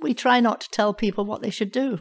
We 0.00 0.14
try 0.14 0.40
not 0.40 0.60
to 0.62 0.70
tell 0.70 0.94
people 0.94 1.24
what 1.24 1.42
they 1.42 1.50
should 1.50 1.72
do. 1.72 1.98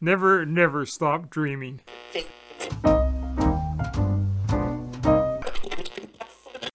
Never, 0.00 0.44
never 0.44 0.84
stop 0.84 1.30
dreaming. 1.30 1.80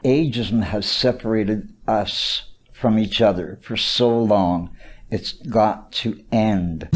Ageism 0.04 0.64
has 0.64 0.86
separated 0.89 1.73
us 1.88 2.43
from 2.71 2.98
each 2.98 3.21
other 3.21 3.59
for 3.61 3.77
so 3.77 4.18
long. 4.18 4.75
It's 5.11 5.34
got 5.34 5.91
to 5.93 6.23
end. 6.32 6.89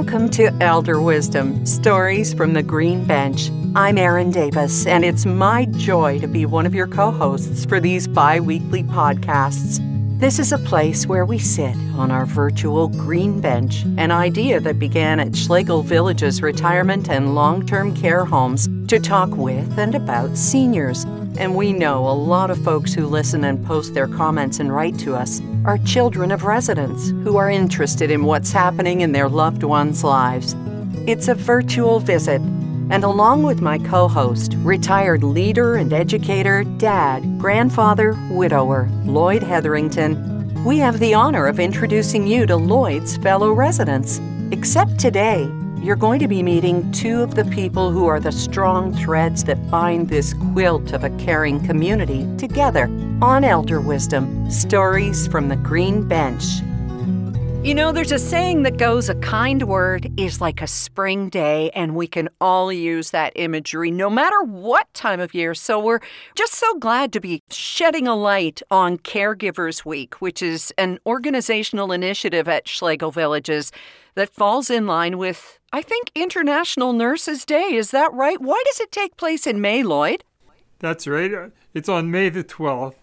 Welcome 0.00 0.30
to 0.30 0.50
Elder 0.62 1.02
Wisdom 1.02 1.66
Stories 1.66 2.32
from 2.32 2.54
the 2.54 2.62
Green 2.62 3.04
Bench. 3.04 3.50
I'm 3.76 3.98
Erin 3.98 4.30
Davis, 4.30 4.86
and 4.86 5.04
it's 5.04 5.26
my 5.26 5.66
joy 5.66 6.18
to 6.20 6.26
be 6.26 6.46
one 6.46 6.64
of 6.64 6.74
your 6.74 6.86
co 6.86 7.10
hosts 7.10 7.66
for 7.66 7.80
these 7.80 8.08
bi 8.08 8.40
weekly 8.40 8.82
podcasts. 8.82 9.78
This 10.18 10.38
is 10.38 10.52
a 10.52 10.58
place 10.58 11.06
where 11.06 11.26
we 11.26 11.38
sit 11.38 11.76
on 11.96 12.10
our 12.10 12.24
virtual 12.24 12.88
green 12.88 13.42
bench, 13.42 13.82
an 13.98 14.10
idea 14.10 14.58
that 14.60 14.78
began 14.78 15.20
at 15.20 15.36
Schlegel 15.36 15.82
Village's 15.82 16.40
retirement 16.40 17.10
and 17.10 17.34
long 17.34 17.66
term 17.66 17.94
care 17.94 18.24
homes 18.24 18.70
to 18.88 18.98
talk 18.98 19.28
with 19.36 19.78
and 19.78 19.94
about 19.94 20.34
seniors. 20.34 21.04
And 21.38 21.54
we 21.54 21.72
know 21.72 22.08
a 22.08 22.10
lot 22.10 22.50
of 22.50 22.62
folks 22.62 22.92
who 22.92 23.06
listen 23.06 23.44
and 23.44 23.64
post 23.64 23.94
their 23.94 24.08
comments 24.08 24.60
and 24.60 24.74
write 24.74 24.98
to 25.00 25.14
us 25.14 25.40
are 25.64 25.78
children 25.78 26.32
of 26.32 26.44
residents 26.44 27.10
who 27.10 27.36
are 27.36 27.50
interested 27.50 28.10
in 28.10 28.24
what's 28.24 28.52
happening 28.52 29.00
in 29.00 29.12
their 29.12 29.28
loved 29.28 29.62
ones' 29.62 30.04
lives. 30.04 30.54
It's 31.06 31.28
a 31.28 31.34
virtual 31.34 32.00
visit, 32.00 32.40
and 32.90 33.04
along 33.04 33.42
with 33.42 33.60
my 33.60 33.78
co 33.78 34.08
host, 34.08 34.54
retired 34.58 35.22
leader 35.22 35.76
and 35.76 35.92
educator, 35.92 36.64
dad, 36.78 37.38
grandfather, 37.38 38.16
widower, 38.30 38.88
Lloyd 39.04 39.42
Hetherington, 39.42 40.64
we 40.64 40.78
have 40.78 40.98
the 40.98 41.14
honor 41.14 41.46
of 41.46 41.58
introducing 41.58 42.26
you 42.26 42.44
to 42.46 42.56
Lloyd's 42.56 43.16
fellow 43.16 43.52
residents. 43.52 44.20
Except 44.50 44.98
today, 44.98 45.50
you're 45.82 45.96
going 45.96 46.20
to 46.20 46.28
be 46.28 46.42
meeting 46.42 46.92
two 46.92 47.22
of 47.22 47.34
the 47.34 47.44
people 47.46 47.90
who 47.90 48.06
are 48.06 48.20
the 48.20 48.30
strong 48.30 48.92
threads 48.94 49.44
that 49.44 49.70
bind 49.70 50.10
this 50.10 50.34
quilt 50.34 50.92
of 50.92 51.04
a 51.04 51.10
caring 51.16 51.64
community 51.64 52.28
together 52.36 52.84
on 53.22 53.44
Elder 53.44 53.80
Wisdom 53.80 54.50
Stories 54.50 55.26
from 55.28 55.48
the 55.48 55.56
Green 55.56 56.06
Bench. 56.06 56.60
You 57.62 57.74
know, 57.74 57.92
there's 57.92 58.10
a 58.10 58.18
saying 58.18 58.62
that 58.62 58.78
goes 58.78 59.10
a 59.10 59.14
kind 59.16 59.64
word 59.64 60.10
is 60.16 60.40
like 60.40 60.62
a 60.62 60.66
spring 60.66 61.28
day, 61.28 61.68
and 61.72 61.94
we 61.94 62.06
can 62.06 62.30
all 62.40 62.72
use 62.72 63.10
that 63.10 63.34
imagery 63.36 63.90
no 63.90 64.08
matter 64.08 64.42
what 64.44 64.92
time 64.94 65.20
of 65.20 65.34
year. 65.34 65.54
So 65.54 65.78
we're 65.78 66.00
just 66.34 66.54
so 66.54 66.78
glad 66.78 67.12
to 67.12 67.20
be 67.20 67.42
shedding 67.50 68.08
a 68.08 68.16
light 68.16 68.62
on 68.70 68.96
Caregivers 68.96 69.84
Week, 69.84 70.22
which 70.22 70.40
is 70.40 70.72
an 70.78 71.00
organizational 71.04 71.92
initiative 71.92 72.48
at 72.48 72.66
Schlegel 72.66 73.10
Villages 73.10 73.72
that 74.14 74.32
falls 74.32 74.70
in 74.70 74.86
line 74.86 75.18
with, 75.18 75.58
I 75.70 75.82
think, 75.82 76.10
International 76.14 76.94
Nurses 76.94 77.44
Day. 77.44 77.74
Is 77.74 77.90
that 77.90 78.10
right? 78.14 78.40
Why 78.40 78.62
does 78.64 78.80
it 78.80 78.90
take 78.90 79.18
place 79.18 79.46
in 79.46 79.60
May, 79.60 79.82
Lloyd? 79.82 80.24
That's 80.78 81.06
right. 81.06 81.32
Uh, 81.34 81.48
it's 81.74 81.90
on 81.90 82.10
May 82.10 82.30
the 82.30 82.42
12th. 82.42 82.94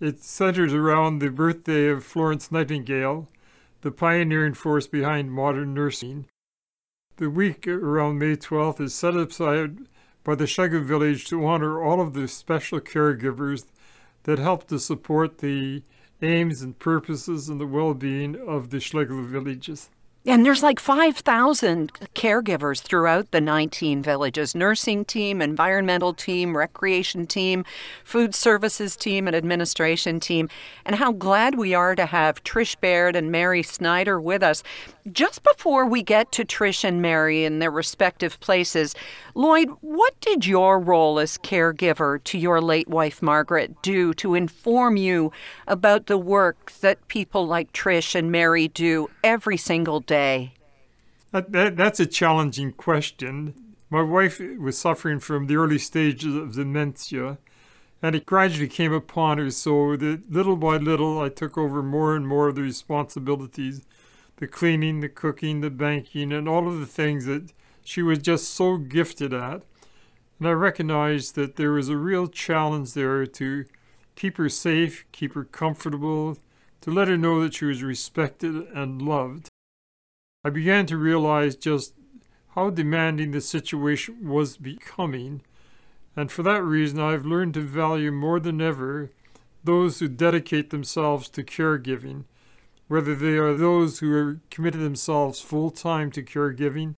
It 0.00 0.22
centers 0.24 0.72
around 0.72 1.18
the 1.18 1.28
birthday 1.28 1.88
of 1.88 2.06
Florence 2.06 2.50
Nightingale, 2.50 3.28
the 3.82 3.90
pioneering 3.90 4.54
force 4.54 4.86
behind 4.86 5.32
modern 5.32 5.74
nursing. 5.74 6.26
The 7.16 7.28
week 7.28 7.68
around 7.68 8.18
May 8.18 8.36
12th 8.36 8.80
is 8.80 8.94
set 8.94 9.16
aside 9.16 9.78
by 10.24 10.36
the 10.36 10.46
Schlegel 10.46 10.82
Village 10.82 11.26
to 11.26 11.44
honor 11.44 11.82
all 11.82 12.00
of 12.00 12.14
the 12.14 12.28
special 12.28 12.80
caregivers 12.80 13.66
that 14.22 14.38
help 14.38 14.68
to 14.68 14.78
support 14.78 15.38
the 15.38 15.82
aims 16.22 16.62
and 16.62 16.78
purposes 16.78 17.48
and 17.48 17.60
the 17.60 17.66
well 17.66 17.92
being 17.92 18.36
of 18.36 18.70
the 18.70 18.80
Schlegel 18.80 19.22
villages. 19.22 19.90
And 20.24 20.46
there's 20.46 20.62
like 20.62 20.78
5,000 20.78 21.92
caregivers 22.14 22.80
throughout 22.80 23.32
the 23.32 23.40
19 23.40 24.04
villages 24.04 24.54
nursing 24.54 25.04
team, 25.04 25.42
environmental 25.42 26.14
team, 26.14 26.56
recreation 26.56 27.26
team, 27.26 27.64
food 28.04 28.32
services 28.32 28.94
team, 28.94 29.26
and 29.26 29.34
administration 29.34 30.20
team. 30.20 30.48
And 30.86 30.94
how 30.94 31.10
glad 31.10 31.56
we 31.56 31.74
are 31.74 31.96
to 31.96 32.06
have 32.06 32.44
Trish 32.44 32.78
Baird 32.80 33.16
and 33.16 33.32
Mary 33.32 33.64
Snyder 33.64 34.20
with 34.20 34.44
us. 34.44 34.62
Just 35.10 35.42
before 35.42 35.86
we 35.86 36.04
get 36.04 36.30
to 36.32 36.44
Trish 36.44 36.84
and 36.84 37.02
Mary 37.02 37.44
in 37.44 37.58
their 37.58 37.72
respective 37.72 38.38
places, 38.38 38.94
Lloyd, 39.34 39.70
what 39.80 40.18
did 40.20 40.46
your 40.46 40.78
role 40.78 41.18
as 41.18 41.38
caregiver 41.38 42.22
to 42.24 42.36
your 42.36 42.60
late 42.60 42.88
wife, 42.88 43.22
Margaret, 43.22 43.80
do 43.82 44.12
to 44.14 44.34
inform 44.34 44.96
you 44.96 45.32
about 45.66 46.06
the 46.06 46.18
work 46.18 46.72
that 46.80 47.08
people 47.08 47.46
like 47.46 47.72
Trish 47.72 48.14
and 48.14 48.30
Mary 48.30 48.68
do 48.68 49.08
every 49.24 49.56
single 49.56 50.00
day? 50.00 50.52
That, 51.30 51.52
that, 51.52 51.76
that's 51.76 52.00
a 52.00 52.06
challenging 52.06 52.72
question. 52.72 53.54
My 53.88 54.02
wife 54.02 54.40
was 54.58 54.76
suffering 54.76 55.18
from 55.18 55.46
the 55.46 55.56
early 55.56 55.78
stages 55.78 56.36
of 56.36 56.54
dementia, 56.54 57.38
and 58.02 58.14
it 58.14 58.26
gradually 58.26 58.68
came 58.68 58.92
upon 58.92 59.38
her, 59.38 59.50
so 59.50 59.96
that 59.96 60.30
little 60.30 60.56
by 60.56 60.76
little 60.76 61.20
I 61.20 61.30
took 61.30 61.56
over 61.56 61.82
more 61.82 62.14
and 62.14 62.26
more 62.26 62.48
of 62.48 62.56
the 62.56 62.62
responsibilities 62.62 63.82
the 64.36 64.48
cleaning, 64.48 65.00
the 65.00 65.08
cooking, 65.08 65.60
the 65.60 65.70
banking, 65.70 66.32
and 66.32 66.48
all 66.48 66.66
of 66.66 66.80
the 66.80 66.86
things 66.86 67.26
that 67.26 67.52
she 67.84 68.02
was 68.02 68.18
just 68.18 68.50
so 68.50 68.76
gifted 68.76 69.32
at. 69.32 69.62
And 70.38 70.48
I 70.48 70.52
recognized 70.52 71.34
that 71.36 71.56
there 71.56 71.72
was 71.72 71.88
a 71.88 71.96
real 71.96 72.26
challenge 72.26 72.94
there 72.94 73.26
to 73.26 73.64
keep 74.16 74.36
her 74.36 74.48
safe, 74.48 75.04
keep 75.12 75.34
her 75.34 75.44
comfortable, 75.44 76.38
to 76.80 76.90
let 76.90 77.08
her 77.08 77.16
know 77.16 77.40
that 77.42 77.54
she 77.54 77.64
was 77.64 77.82
respected 77.82 78.54
and 78.54 79.00
loved. 79.00 79.48
I 80.44 80.50
began 80.50 80.86
to 80.86 80.96
realize 80.96 81.54
just 81.54 81.94
how 82.54 82.70
demanding 82.70 83.30
the 83.30 83.40
situation 83.40 84.28
was 84.28 84.56
becoming, 84.56 85.42
and 86.16 86.30
for 86.30 86.42
that 86.42 86.62
reason 86.62 87.00
I've 87.00 87.24
learned 87.24 87.54
to 87.54 87.60
value 87.60 88.10
more 88.10 88.40
than 88.40 88.60
ever 88.60 89.10
those 89.64 90.00
who 90.00 90.08
dedicate 90.08 90.70
themselves 90.70 91.28
to 91.30 91.44
caregiving 91.44 92.24
whether 92.92 93.14
they 93.14 93.38
are 93.38 93.54
those 93.54 94.00
who 94.00 94.12
have 94.12 94.50
committed 94.50 94.82
themselves 94.82 95.40
full 95.40 95.70
time 95.70 96.10
to 96.10 96.22
caregiving 96.22 96.94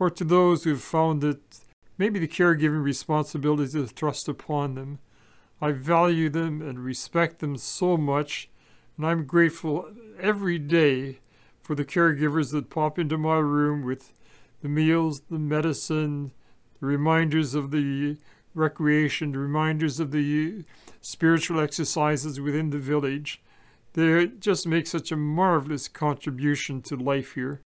or 0.00 0.10
to 0.10 0.24
those 0.24 0.64
who 0.64 0.70
have 0.70 0.82
found 0.82 1.20
that 1.20 1.60
maybe 1.98 2.18
the 2.18 2.26
caregiving 2.26 2.82
responsibilities 2.82 3.76
are 3.76 3.86
thrust 3.86 4.28
upon 4.28 4.74
them. 4.74 4.98
I 5.60 5.72
value 5.72 6.30
them 6.30 6.62
and 6.62 6.82
respect 6.82 7.40
them 7.40 7.58
so 7.58 7.98
much, 7.98 8.48
and 8.96 9.06
I'm 9.06 9.26
grateful 9.26 9.90
every 10.18 10.58
day 10.58 11.18
for 11.60 11.74
the 11.74 11.84
caregivers 11.84 12.50
that 12.52 12.70
pop 12.70 12.98
into 12.98 13.18
my 13.18 13.36
room 13.36 13.84
with 13.84 14.14
the 14.62 14.70
meals, 14.70 15.20
the 15.30 15.38
medicine, 15.38 16.32
the 16.80 16.86
reminders 16.86 17.54
of 17.54 17.70
the 17.70 18.16
recreation, 18.54 19.32
the 19.32 19.38
reminders 19.38 20.00
of 20.00 20.12
the 20.12 20.64
spiritual 21.02 21.60
exercises 21.60 22.40
within 22.40 22.70
the 22.70 22.78
village. 22.78 23.42
They 23.92 24.28
just 24.28 24.66
make 24.66 24.86
such 24.86 25.12
a 25.12 25.16
marvelous 25.16 25.88
contribution 25.88 26.80
to 26.82 26.96
life 26.96 27.34
here. 27.34 27.60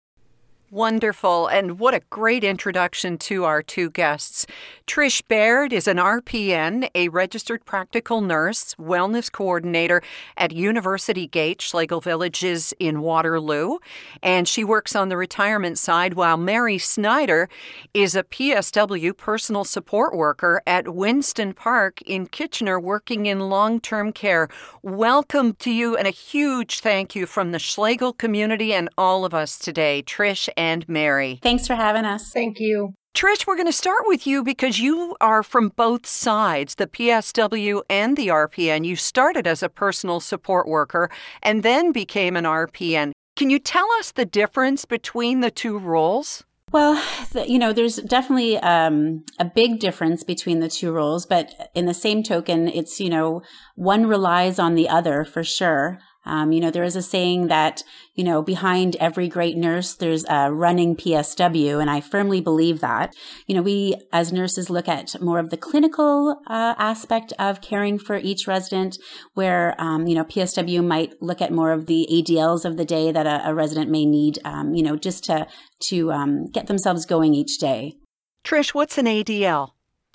Wonderful. 0.70 1.46
And 1.46 1.78
what 1.78 1.94
a 1.94 2.00
great 2.10 2.42
introduction 2.42 3.16
to 3.18 3.44
our 3.44 3.62
two 3.62 3.90
guests. 3.90 4.44
Trish 4.86 5.22
Baird 5.28 5.72
is 5.72 5.86
an 5.86 5.98
RPN, 5.98 6.88
a 6.94 7.10
registered 7.10 7.64
practical 7.64 8.20
nurse, 8.20 8.74
wellness 8.74 9.30
coordinator 9.30 10.02
at 10.36 10.52
University 10.52 11.26
Gate, 11.28 11.62
Schlegel 11.62 12.00
Villages 12.00 12.74
in 12.80 13.02
Waterloo. 13.02 13.78
And 14.22 14.48
she 14.48 14.64
works 14.64 14.96
on 14.96 15.10
the 15.10 15.16
retirement 15.16 15.78
side, 15.78 16.14
while 16.14 16.36
Mary 16.36 16.78
Snyder 16.78 17.48
is 17.92 18.16
a 18.16 18.24
PSW 18.24 19.16
personal 19.16 19.64
support 19.64 20.16
worker 20.16 20.60
at 20.66 20.94
Winston 20.94 21.52
Park 21.52 22.02
in 22.02 22.26
Kitchener, 22.26 22.80
working 22.80 23.26
in 23.26 23.48
long 23.48 23.80
term 23.80 24.12
care. 24.12 24.48
Welcome 24.82 25.54
to 25.60 25.70
you, 25.70 25.96
and 25.96 26.08
a 26.08 26.10
huge 26.10 26.80
thank 26.80 27.14
you 27.14 27.26
from 27.26 27.52
the 27.52 27.58
Schlegel 27.58 28.12
community 28.12 28.72
and 28.72 28.88
all 28.98 29.24
of 29.24 29.34
us 29.34 29.58
today, 29.58 30.02
Trish 30.04 30.48
and 30.56 30.88
Mary. 30.88 31.40
Thanks 31.42 31.66
for 31.66 31.74
having 31.74 32.04
us. 32.04 32.30
Thank 32.30 32.60
you. 32.60 32.94
Trish, 33.14 33.46
we're 33.46 33.54
going 33.54 33.66
to 33.66 33.72
start 33.72 34.02
with 34.06 34.26
you 34.26 34.42
because 34.42 34.80
you 34.80 35.16
are 35.20 35.44
from 35.44 35.68
both 35.76 36.04
sides, 36.04 36.74
the 36.74 36.88
PSW 36.88 37.82
and 37.88 38.16
the 38.16 38.26
RPN. 38.26 38.84
You 38.84 38.96
started 38.96 39.46
as 39.46 39.62
a 39.62 39.68
personal 39.68 40.18
support 40.18 40.66
worker 40.66 41.08
and 41.40 41.62
then 41.62 41.92
became 41.92 42.36
an 42.36 42.42
RPN. 42.42 43.12
Can 43.36 43.50
you 43.50 43.60
tell 43.60 43.86
us 44.00 44.10
the 44.10 44.24
difference 44.24 44.84
between 44.84 45.40
the 45.40 45.50
two 45.52 45.78
roles? 45.78 46.42
Well, 46.72 47.00
you 47.46 47.60
know, 47.60 47.72
there's 47.72 47.96
definitely 47.98 48.58
um, 48.58 49.24
a 49.38 49.44
big 49.44 49.78
difference 49.78 50.24
between 50.24 50.58
the 50.58 50.68
two 50.68 50.90
roles, 50.90 51.24
but 51.24 51.70
in 51.72 51.86
the 51.86 51.94
same 51.94 52.24
token, 52.24 52.66
it's, 52.66 52.98
you 52.98 53.10
know, 53.10 53.42
one 53.76 54.06
relies 54.06 54.58
on 54.58 54.74
the 54.74 54.88
other 54.88 55.24
for 55.24 55.44
sure. 55.44 56.00
Um, 56.26 56.52
you 56.52 56.60
know, 56.60 56.70
there 56.70 56.84
is 56.84 56.96
a 56.96 57.02
saying 57.02 57.48
that, 57.48 57.82
you 58.14 58.24
know, 58.24 58.42
behind 58.42 58.96
every 58.96 59.28
great 59.28 59.56
nurse, 59.56 59.94
there's 59.94 60.24
a 60.28 60.52
running 60.52 60.96
PSW, 60.96 61.80
and 61.80 61.90
I 61.90 62.00
firmly 62.00 62.40
believe 62.40 62.80
that. 62.80 63.14
You 63.46 63.54
know, 63.54 63.62
we 63.62 63.96
as 64.12 64.32
nurses 64.32 64.70
look 64.70 64.88
at 64.88 65.20
more 65.20 65.38
of 65.38 65.50
the 65.50 65.56
clinical 65.56 66.40
uh, 66.46 66.74
aspect 66.78 67.32
of 67.38 67.60
caring 67.60 67.98
for 67.98 68.16
each 68.16 68.46
resident, 68.46 68.98
where, 69.34 69.74
um, 69.78 70.06
you 70.06 70.14
know, 70.14 70.24
PSW 70.24 70.84
might 70.84 71.20
look 71.20 71.42
at 71.42 71.52
more 71.52 71.72
of 71.72 71.86
the 71.86 72.08
ADLs 72.10 72.64
of 72.64 72.76
the 72.76 72.84
day 72.84 73.12
that 73.12 73.26
a, 73.26 73.50
a 73.50 73.54
resident 73.54 73.90
may 73.90 74.06
need, 74.06 74.38
um, 74.44 74.74
you 74.74 74.82
know, 74.82 74.96
just 74.96 75.24
to, 75.24 75.46
to 75.88 76.12
um, 76.12 76.46
get 76.50 76.66
themselves 76.66 77.04
going 77.04 77.34
each 77.34 77.58
day. 77.58 77.96
Trish, 78.44 78.74
what's 78.74 78.98
an 78.98 79.06
ADL? 79.06 79.73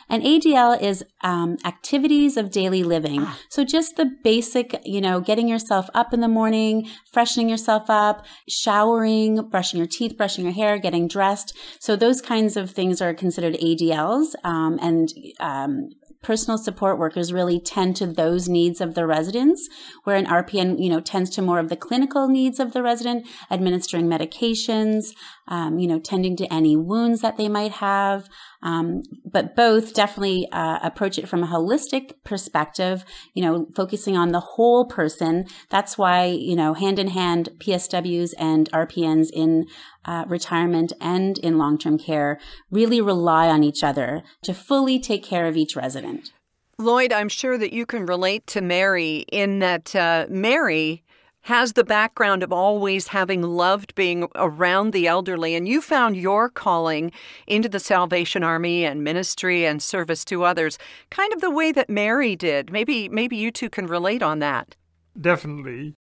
And 0.09 0.23
ADL 0.23 0.81
is 0.81 1.03
um, 1.21 1.57
activities 1.65 2.37
of 2.37 2.49
daily 2.51 2.83
living. 2.83 3.21
Ah. 3.23 3.39
So 3.49 3.63
just 3.63 3.95
the 3.95 4.09
basic, 4.23 4.79
you 4.83 5.01
know, 5.01 5.19
getting 5.19 5.47
yourself 5.47 5.89
up 5.93 6.13
in 6.13 6.21
the 6.21 6.27
morning, 6.27 6.89
freshening 7.11 7.49
yourself 7.49 7.89
up, 7.89 8.25
showering, 8.47 9.49
brushing 9.49 9.77
your 9.77 9.87
teeth, 9.87 10.17
brushing 10.17 10.45
your 10.45 10.53
hair, 10.53 10.77
getting 10.77 11.07
dressed. 11.07 11.55
So 11.79 11.95
those 11.95 12.21
kinds 12.21 12.57
of 12.57 12.71
things 12.71 13.01
are 13.01 13.13
considered 13.13 13.55
ADLs. 13.55 14.33
Um, 14.43 14.79
and 14.81 15.13
um, 15.39 15.89
personal 16.21 16.57
support 16.57 16.99
workers 16.99 17.31
really 17.31 17.59
tend 17.59 17.95
to 17.95 18.05
those 18.05 18.49
needs 18.49 18.81
of 18.81 18.93
the 18.93 19.05
residents, 19.05 19.67
where 20.03 20.15
an 20.15 20.25
RPN, 20.25 20.81
you 20.81 20.89
know, 20.89 20.99
tends 20.99 21.29
to 21.31 21.41
more 21.41 21.59
of 21.59 21.69
the 21.69 21.77
clinical 21.77 22.27
needs 22.27 22.59
of 22.59 22.73
the 22.73 22.83
resident, 22.83 23.25
administering 23.49 24.07
medications, 24.07 25.13
um, 25.49 25.79
you 25.79 25.87
know, 25.87 25.99
tending 25.99 26.37
to 26.37 26.53
any 26.53 26.77
wounds 26.77 27.21
that 27.21 27.35
they 27.35 27.49
might 27.49 27.71
have, 27.71 28.29
um, 28.61 29.01
but 29.25 29.55
both 29.55 29.93
definitely 29.93 30.47
uh, 30.51 30.79
approach 30.81 31.17
it 31.17 31.27
from 31.27 31.43
a 31.43 31.47
holistic 31.47 32.11
perspective, 32.23 33.03
you 33.33 33.43
know, 33.43 33.67
focusing 33.75 34.15
on 34.15 34.31
the 34.31 34.39
whole 34.39 34.85
person. 34.85 35.45
That's 35.69 35.97
why, 35.97 36.25
you 36.25 36.55
know, 36.55 36.75
hand 36.75 36.99
in 36.99 37.09
hand, 37.09 37.49
PSWs 37.57 38.33
and 38.37 38.71
RPNs 38.71 39.29
in 39.33 39.65
uh, 40.05 40.25
retirement 40.27 40.93
and 41.01 41.37
in 41.39 41.57
long 41.57 41.77
term 41.77 41.97
care 41.97 42.39
really 42.69 43.01
rely 43.01 43.47
on 43.49 43.63
each 43.63 43.83
other 43.83 44.23
to 44.43 44.53
fully 44.53 44.99
take 44.99 45.23
care 45.23 45.47
of 45.47 45.57
each 45.57 45.75
resident. 45.75 46.31
Lloyd, 46.77 47.11
I'm 47.11 47.27
sure 47.27 47.57
that 47.57 47.73
you 47.73 47.85
can 47.85 48.05
relate 48.05 48.47
to 48.47 48.61
Mary 48.61 49.25
in 49.31 49.59
that 49.59 49.93
uh, 49.95 50.27
Mary 50.29 51.03
has 51.49 51.73
the 51.73 51.83
background 51.83 52.43
of 52.43 52.53
always 52.53 53.07
having 53.07 53.41
loved 53.41 53.95
being 53.95 54.27
around 54.35 54.93
the 54.93 55.07
elderly, 55.07 55.55
and 55.55 55.67
you 55.67 55.81
found 55.81 56.15
your 56.15 56.47
calling 56.47 57.11
into 57.47 57.67
the 57.67 57.79
Salvation 57.79 58.43
Army 58.43 58.85
and 58.85 59.03
ministry 59.03 59.65
and 59.65 59.81
service 59.81 60.23
to 60.25 60.43
others, 60.43 60.77
kind 61.09 61.33
of 61.33 61.41
the 61.41 61.49
way 61.49 61.71
that 61.71 61.89
Mary 61.89 62.35
did. 62.35 62.71
Maybe, 62.71 63.09
maybe 63.09 63.35
you 63.35 63.49
two 63.49 63.67
can 63.67 63.87
relate 63.87 64.21
on 64.21 64.37
that. 64.39 64.75
Definitely. 65.19 65.95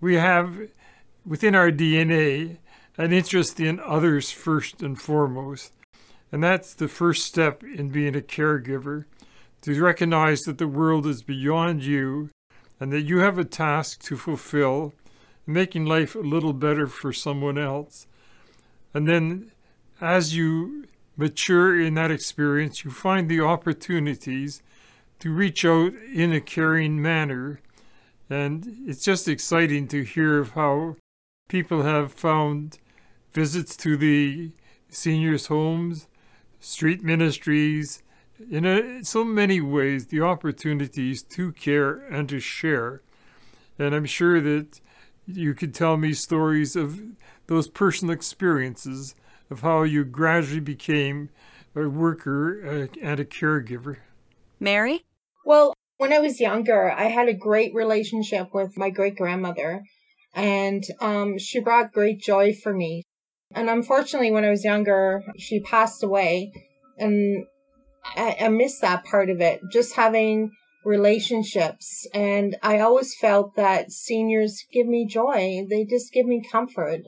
We 0.00 0.14
have 0.14 0.58
within 1.26 1.54
our 1.54 1.70
DNA 1.70 2.56
an 2.96 3.12
interest 3.12 3.60
in 3.60 3.80
others 3.80 4.30
first 4.30 4.82
and 4.82 4.98
foremost. 4.98 5.74
And 6.32 6.42
that's 6.42 6.72
the 6.72 6.88
first 6.88 7.26
step 7.26 7.62
in 7.62 7.90
being 7.90 8.16
a 8.16 8.20
caregiver 8.20 9.04
to 9.62 9.82
recognize 9.82 10.40
that 10.42 10.56
the 10.56 10.66
world 10.66 11.06
is 11.06 11.22
beyond 11.22 11.84
you 11.84 12.30
and 12.80 12.92
that 12.92 13.02
you 13.02 13.18
have 13.18 13.38
a 13.38 13.44
task 13.44 14.02
to 14.04 14.16
fulfill, 14.16 14.94
making 15.46 15.84
life 15.84 16.14
a 16.14 16.20
little 16.20 16.52
better 16.52 16.86
for 16.86 17.12
someone 17.12 17.58
else. 17.58 18.06
And 18.94 19.08
then 19.08 19.52
as 20.00 20.36
you 20.36 20.86
mature 21.16 21.80
in 21.80 21.94
that 21.94 22.10
experience, 22.10 22.84
you 22.84 22.90
find 22.90 23.28
the 23.28 23.40
opportunities 23.40 24.62
to 25.18 25.32
reach 25.32 25.64
out 25.64 25.92
in 26.14 26.32
a 26.32 26.40
caring 26.40 27.02
manner. 27.02 27.60
And 28.30 28.76
it's 28.86 29.02
just 29.02 29.26
exciting 29.26 29.88
to 29.88 30.02
hear 30.02 30.38
of 30.38 30.50
how 30.50 30.96
people 31.48 31.82
have 31.82 32.12
found 32.12 32.78
visits 33.32 33.76
to 33.78 33.96
the 33.96 34.52
seniors' 34.88 35.46
homes, 35.46 36.06
street 36.60 37.02
ministries, 37.02 38.02
in 38.50 38.64
a, 38.64 39.04
so 39.04 39.24
many 39.24 39.60
ways, 39.60 40.06
the 40.06 40.20
opportunities 40.20 41.22
to 41.22 41.52
care 41.52 41.98
and 42.10 42.28
to 42.28 42.40
share. 42.40 43.02
And 43.78 43.94
I'm 43.94 44.06
sure 44.06 44.40
that 44.40 44.80
you 45.26 45.54
could 45.54 45.74
tell 45.74 45.96
me 45.96 46.12
stories 46.12 46.76
of 46.76 47.00
those 47.46 47.68
personal 47.68 48.14
experiences 48.14 49.14
of 49.50 49.60
how 49.60 49.82
you 49.82 50.04
gradually 50.04 50.60
became 50.60 51.30
a 51.74 51.88
worker 51.88 52.58
and 52.60 53.20
a 53.20 53.24
caregiver. 53.24 53.98
Mary? 54.60 55.04
Well, 55.44 55.74
when 55.98 56.12
I 56.12 56.18
was 56.18 56.40
younger, 56.40 56.90
I 56.90 57.04
had 57.04 57.28
a 57.28 57.34
great 57.34 57.74
relationship 57.74 58.52
with 58.52 58.76
my 58.76 58.90
great 58.90 59.16
grandmother, 59.16 59.82
and 60.34 60.84
um, 61.00 61.38
she 61.38 61.60
brought 61.60 61.92
great 61.92 62.20
joy 62.20 62.52
for 62.52 62.72
me. 62.72 63.04
And 63.54 63.70
unfortunately, 63.70 64.30
when 64.30 64.44
I 64.44 64.50
was 64.50 64.64
younger, 64.64 65.24
she 65.38 65.60
passed 65.60 66.02
away. 66.02 66.52
And 66.98 67.46
I, 68.16 68.36
I 68.40 68.48
miss 68.48 68.80
that 68.80 69.04
part 69.04 69.30
of 69.30 69.40
it, 69.40 69.60
just 69.72 69.94
having 69.94 70.50
relationships. 70.84 72.06
And 72.14 72.56
I 72.62 72.80
always 72.80 73.14
felt 73.14 73.56
that 73.56 73.92
seniors 73.92 74.64
give 74.72 74.86
me 74.86 75.06
joy. 75.06 75.64
They 75.68 75.84
just 75.84 76.12
give 76.12 76.26
me 76.26 76.42
comfort. 76.50 77.02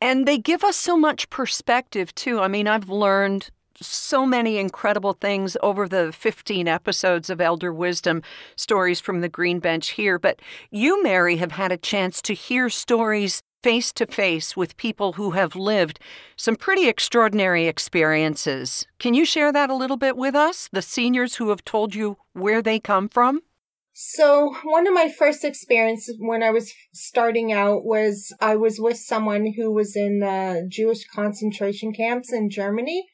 And 0.00 0.26
they 0.26 0.38
give 0.38 0.64
us 0.64 0.76
so 0.76 0.96
much 0.96 1.30
perspective, 1.30 2.14
too. 2.14 2.40
I 2.40 2.48
mean, 2.48 2.66
I've 2.66 2.88
learned 2.88 3.50
so 3.80 4.26
many 4.26 4.58
incredible 4.58 5.12
things 5.14 5.56
over 5.62 5.88
the 5.88 6.12
15 6.12 6.68
episodes 6.68 7.30
of 7.30 7.40
Elder 7.40 7.72
Wisdom 7.72 8.22
stories 8.56 9.00
from 9.00 9.20
the 9.20 9.28
Green 9.28 9.60
Bench 9.60 9.90
here. 9.90 10.18
But 10.18 10.40
you, 10.70 11.02
Mary, 11.02 11.36
have 11.36 11.52
had 11.52 11.72
a 11.72 11.76
chance 11.76 12.20
to 12.22 12.34
hear 12.34 12.68
stories 12.68 13.42
face 13.62 13.92
to 13.92 14.06
face 14.06 14.56
with 14.56 14.76
people 14.76 15.14
who 15.14 15.32
have 15.32 15.54
lived 15.54 15.98
some 16.36 16.56
pretty 16.56 16.88
extraordinary 16.88 17.66
experiences. 17.66 18.86
Can 18.98 19.14
you 19.14 19.24
share 19.24 19.52
that 19.52 19.70
a 19.70 19.74
little 19.74 19.96
bit 19.96 20.16
with 20.16 20.34
us? 20.34 20.68
The 20.72 20.82
seniors 20.82 21.36
who 21.36 21.50
have 21.50 21.64
told 21.64 21.94
you 21.94 22.16
where 22.32 22.62
they 22.62 22.80
come 22.80 23.08
from? 23.08 23.42
So, 23.94 24.54
one 24.64 24.86
of 24.86 24.94
my 24.94 25.10
first 25.10 25.44
experiences 25.44 26.16
when 26.18 26.42
I 26.42 26.50
was 26.50 26.72
starting 26.94 27.52
out 27.52 27.84
was 27.84 28.34
I 28.40 28.56
was 28.56 28.80
with 28.80 28.96
someone 28.96 29.52
who 29.54 29.70
was 29.70 29.94
in 29.94 30.20
the 30.20 30.66
Jewish 30.66 31.06
concentration 31.06 31.92
camps 31.92 32.32
in 32.32 32.48
Germany. 32.48 33.06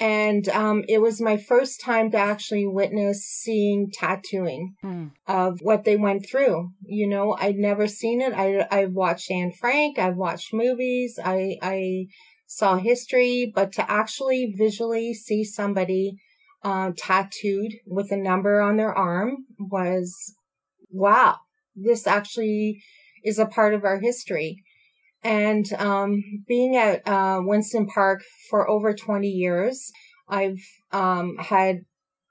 And 0.00 0.48
um, 0.50 0.84
it 0.88 1.00
was 1.00 1.20
my 1.20 1.36
first 1.36 1.80
time 1.80 2.12
to 2.12 2.18
actually 2.18 2.66
witness 2.66 3.24
seeing 3.24 3.90
tattooing 3.92 4.76
mm. 4.84 5.10
of 5.26 5.58
what 5.60 5.84
they 5.84 5.96
went 5.96 6.24
through. 6.28 6.70
You 6.86 7.08
know, 7.08 7.36
I'd 7.38 7.56
never 7.56 7.88
seen 7.88 8.20
it. 8.20 8.32
I 8.32 8.66
I've 8.70 8.92
watched 8.92 9.30
Anne 9.30 9.52
Frank. 9.52 9.98
I've 9.98 10.16
watched 10.16 10.54
movies. 10.54 11.18
I 11.22 11.56
I 11.62 12.06
saw 12.46 12.76
history, 12.76 13.50
but 13.52 13.72
to 13.72 13.90
actually 13.90 14.54
visually 14.56 15.14
see 15.14 15.42
somebody 15.42 16.18
uh, 16.62 16.92
tattooed 16.96 17.72
with 17.86 18.10
a 18.12 18.16
number 18.16 18.60
on 18.60 18.76
their 18.76 18.94
arm 18.94 19.46
was 19.58 20.34
wow. 20.90 21.36
This 21.74 22.06
actually 22.06 22.82
is 23.24 23.38
a 23.38 23.46
part 23.46 23.74
of 23.74 23.84
our 23.84 24.00
history. 24.00 24.62
And 25.24 25.66
um, 25.78 26.22
being 26.46 26.76
at 26.76 27.06
uh, 27.06 27.40
Winston 27.42 27.86
Park 27.86 28.22
for 28.48 28.68
over 28.68 28.94
20 28.94 29.28
years, 29.28 29.90
I've 30.28 30.62
um, 30.92 31.36
had 31.38 31.80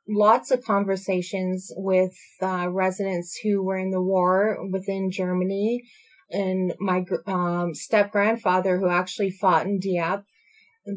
lots 0.08 0.52
of 0.52 0.64
conversations 0.64 1.72
with 1.76 2.16
uh, 2.42 2.70
residents 2.70 3.38
who 3.44 3.62
were 3.62 3.78
in 3.78 3.92
the 3.92 4.02
war 4.02 4.58
within 4.72 5.12
Germany, 5.12 5.84
and 6.30 6.74
my 6.80 7.04
um, 7.26 7.74
step 7.74 8.12
grandfather 8.12 8.80
who 8.80 8.90
actually 8.90 9.32
fought 9.32 9.66
in 9.66 9.80
Dieppe. 9.80 10.24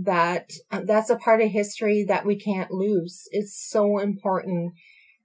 That 0.04 0.52
uh, 0.70 0.82
that's 0.84 1.10
a 1.10 1.16
part 1.16 1.40
of 1.40 1.50
history 1.50 2.04
that 2.06 2.24
we 2.24 2.38
can't 2.38 2.70
lose. 2.70 3.24
It's 3.32 3.66
so 3.68 3.98
important, 3.98 4.74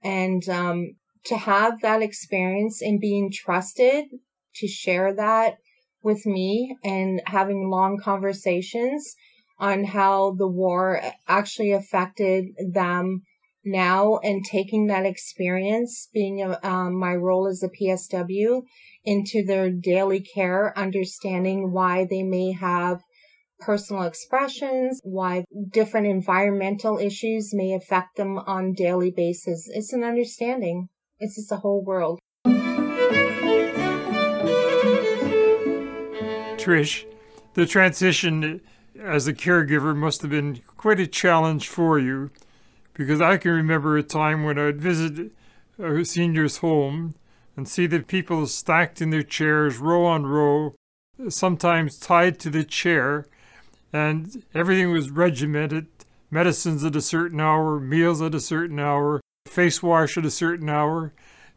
and 0.02 0.48
um, 0.48 0.96
to 1.26 1.36
have 1.36 1.80
that 1.82 2.02
experience 2.02 2.82
and 2.82 2.98
being 2.98 3.30
trusted 3.32 4.06
to 4.56 4.66
share 4.66 5.14
that 5.14 5.58
with 6.02 6.24
me 6.26 6.76
and 6.84 7.20
having 7.26 7.70
long 7.70 7.98
conversations 7.98 9.14
on 9.58 9.84
how 9.84 10.34
the 10.38 10.48
war 10.48 11.00
actually 11.26 11.72
affected 11.72 12.44
them 12.72 13.22
now 13.64 14.18
and 14.18 14.44
taking 14.44 14.86
that 14.86 15.04
experience, 15.04 16.08
being 16.12 16.42
a, 16.42 16.58
um, 16.62 16.94
my 16.94 17.14
role 17.14 17.48
as 17.48 17.62
a 17.62 17.68
PSW, 17.68 18.62
into 19.04 19.44
their 19.44 19.70
daily 19.70 20.20
care, 20.20 20.72
understanding 20.78 21.72
why 21.72 22.06
they 22.08 22.22
may 22.22 22.52
have 22.52 23.00
personal 23.58 24.02
expressions, 24.02 25.00
why 25.02 25.44
different 25.72 26.06
environmental 26.06 26.98
issues 26.98 27.50
may 27.52 27.72
affect 27.72 28.16
them 28.16 28.38
on 28.38 28.72
daily 28.72 29.10
basis. 29.10 29.68
It's 29.72 29.92
an 29.92 30.04
understanding. 30.04 30.88
It's 31.18 31.36
just 31.36 31.52
a 31.52 31.56
whole 31.56 31.82
world. 31.82 32.18
Trish, 36.66 37.04
the 37.54 37.64
transition 37.64 38.60
as 39.00 39.28
a 39.28 39.32
caregiver 39.32 39.94
must 39.94 40.22
have 40.22 40.32
been 40.32 40.62
quite 40.76 40.98
a 40.98 41.06
challenge 41.06 41.68
for 41.68 41.96
you 41.96 42.32
because 42.92 43.20
I 43.20 43.36
can 43.36 43.52
remember 43.52 43.96
a 43.96 44.02
time 44.02 44.42
when 44.42 44.58
I'd 44.58 44.80
visit 44.80 45.30
a 45.78 46.04
senior's 46.04 46.56
home 46.56 47.14
and 47.56 47.68
see 47.68 47.86
the 47.86 48.00
people 48.00 48.48
stacked 48.48 49.00
in 49.00 49.10
their 49.10 49.22
chairs, 49.22 49.78
row 49.78 50.06
on 50.06 50.26
row, 50.26 50.74
sometimes 51.28 52.00
tied 52.00 52.40
to 52.40 52.50
the 52.50 52.64
chair, 52.64 53.28
and 53.92 54.42
everything 54.52 54.90
was 54.90 55.10
regimented 55.10 55.86
medicines 56.32 56.82
at 56.82 56.96
a 56.96 57.00
certain 57.00 57.40
hour, 57.40 57.78
meals 57.78 58.20
at 58.20 58.34
a 58.34 58.40
certain 58.40 58.80
hour, 58.80 59.20
face 59.46 59.84
wash 59.84 60.18
at 60.18 60.24
a 60.24 60.32
certain 60.32 60.68
hour. 60.68 61.12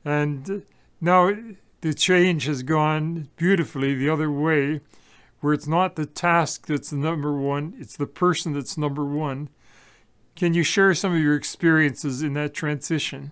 And 0.05 0.61
now 1.01 1.35
the 1.81 1.95
change 1.95 2.45
has 2.45 2.61
gone 2.61 3.29
beautifully 3.37 3.95
the 3.95 4.09
other 4.09 4.29
way, 4.29 4.81
where 5.41 5.53
it's 5.53 5.67
not 5.67 5.95
the 5.95 6.05
task 6.05 6.67
that's 6.67 6.89
the 6.89 6.97
number 6.97 7.33
one, 7.33 7.73
it's 7.79 7.97
the 7.97 8.07
person 8.07 8.53
that's 8.53 8.77
number 8.77 9.05
one. 9.05 9.49
Can 10.35 10.53
you 10.53 10.63
share 10.63 10.93
some 10.93 11.13
of 11.13 11.19
your 11.19 11.35
experiences 11.35 12.21
in 12.21 12.33
that 12.33 12.53
transition? 12.53 13.31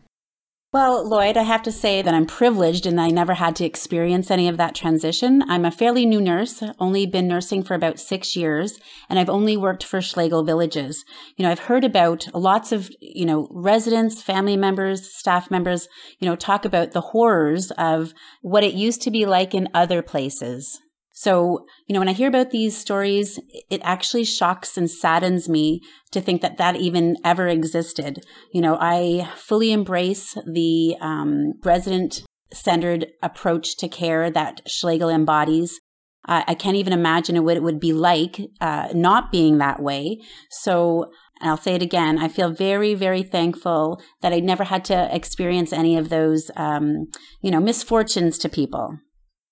Well, 0.74 1.08
Lloyd, 1.08 1.38
I 1.38 1.44
have 1.44 1.64
to 1.64 1.72
say 1.72 2.02
that 2.02 2.14
I'm 2.14 2.26
privileged 2.26 2.86
and 2.86 3.00
I 3.00 3.08
never 3.08 3.36
had 3.36 3.56
to 3.56 3.66
experience 3.66 4.30
any 4.30 4.50
of 4.50 4.58
that 4.58 4.76
transition. 4.76 5.42
I'm 5.48 5.64
a 5.64 5.72
fairly 5.72 6.06
new 6.06 6.20
nurse, 6.20 6.62
only 6.78 7.06
been 7.06 7.28
nursing 7.28 7.64
for 7.64 7.74
about 7.74 8.02
six 8.02 8.36
years, 8.36 8.78
and 9.10 9.18
I've 9.18 9.30
only 9.30 9.56
worked 9.56 9.86
for 9.86 10.02
Schlegel 10.02 10.44
Villages. 10.44 11.06
You 11.38 11.44
know, 11.44 11.52
I've 11.52 11.60
heard 11.60 11.86
about 11.86 12.28
lots 12.34 12.74
of, 12.74 12.92
you 13.00 13.26
know, 13.26 13.48
residents, 13.50 14.22
family 14.22 14.58
members, 14.58 15.10
staff 15.10 15.50
members, 15.50 15.88
you 16.20 16.28
know, 16.28 16.36
talk 16.36 16.66
about 16.66 16.92
the 16.92 17.02
horrors 17.02 17.72
of 17.72 18.14
what 18.42 18.66
it 18.66 18.74
used 18.74 19.02
to 19.04 19.12
be 19.12 19.26
like 19.26 19.56
in 19.56 19.70
other 19.74 20.02
places. 20.02 20.82
So, 21.20 21.66
you 21.88 21.94
know, 21.94 22.00
when 22.00 22.10
I 22.10 22.14
hear 22.14 22.28
about 22.28 22.52
these 22.52 22.78
stories, 22.78 23.40
it 23.72 23.82
actually 23.84 24.24
shocks 24.24 24.78
and 24.78 24.88
saddens 24.88 25.50
me 25.50 25.82
to 26.12 26.22
think 26.22 26.44
that 26.44 26.60
that 26.60 26.76
even 26.76 27.18
ever 27.26 27.48
existed. 27.48 28.24
You 28.54 28.62
know, 28.62 28.78
I 28.80 29.28
fully 29.36 29.72
embrace 29.72 30.38
the 30.46 30.96
um, 31.02 31.54
resident 31.64 32.24
centered 32.54 33.08
approach 33.24 33.78
to 33.78 33.88
care 33.88 34.30
that 34.30 34.62
Schlegel 34.68 35.10
embodies. 35.10 35.80
Uh, 36.28 36.44
I 36.46 36.54
can't 36.54 36.78
even 36.78 36.94
imagine 36.94 37.44
what 37.44 37.58
it 37.58 37.64
would 37.64 37.80
be 37.80 37.94
like 37.94 38.40
uh, 38.62 38.90
not 38.94 39.32
being 39.32 39.58
that 39.58 39.82
way. 39.82 40.20
So, 40.52 41.10
I'll 41.42 41.58
say 41.58 41.74
it 41.74 41.82
again. 41.82 42.20
I 42.20 42.28
feel 42.28 42.52
very, 42.52 42.94
very 42.94 43.24
thankful 43.24 44.00
that 44.22 44.34
I 44.34 44.40
never 44.40 44.66
had 44.66 44.86
to 44.86 45.16
experience 45.16 45.74
any 45.74 45.98
of 45.98 46.10
those, 46.10 46.52
um, 46.56 47.08
you 47.42 47.50
know, 47.50 47.60
misfortunes 47.60 48.38
to 48.40 48.50
people. 48.50 49.00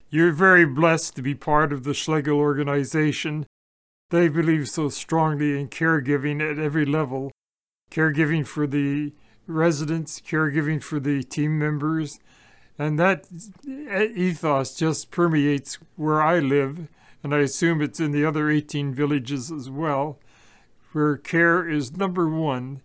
You're 0.09 0.31
very 0.31 0.65
blessed 0.65 1.15
to 1.15 1.21
be 1.21 1.35
part 1.35 1.73
of 1.73 1.83
the 1.83 1.93
Schlegel 1.93 2.37
organization. 2.37 3.45
They 4.11 4.29
believe 4.29 4.69
so 4.69 4.89
strongly 4.89 5.59
in 5.59 5.69
caregiving 5.69 6.41
at 6.41 6.59
every 6.59 6.85
level 6.85 7.31
caregiving 7.91 8.45
for 8.45 8.67
the 8.67 9.13
residents, 9.47 10.19
caregiving 10.19 10.81
for 10.81 10.99
the 10.99 11.23
team 11.23 11.57
members. 11.57 12.19
And 12.77 12.99
that 12.99 13.27
ethos 13.65 14.75
just 14.75 15.11
permeates 15.11 15.79
where 15.95 16.21
I 16.21 16.39
live, 16.39 16.89
and 17.23 17.33
I 17.33 17.39
assume 17.39 17.81
it's 17.81 17.99
in 17.99 18.11
the 18.11 18.25
other 18.25 18.49
18 18.49 18.93
villages 18.93 19.51
as 19.51 19.69
well, 19.69 20.19
where 20.91 21.15
care 21.15 21.67
is 21.67 21.95
number 21.95 22.27
one. 22.27 22.81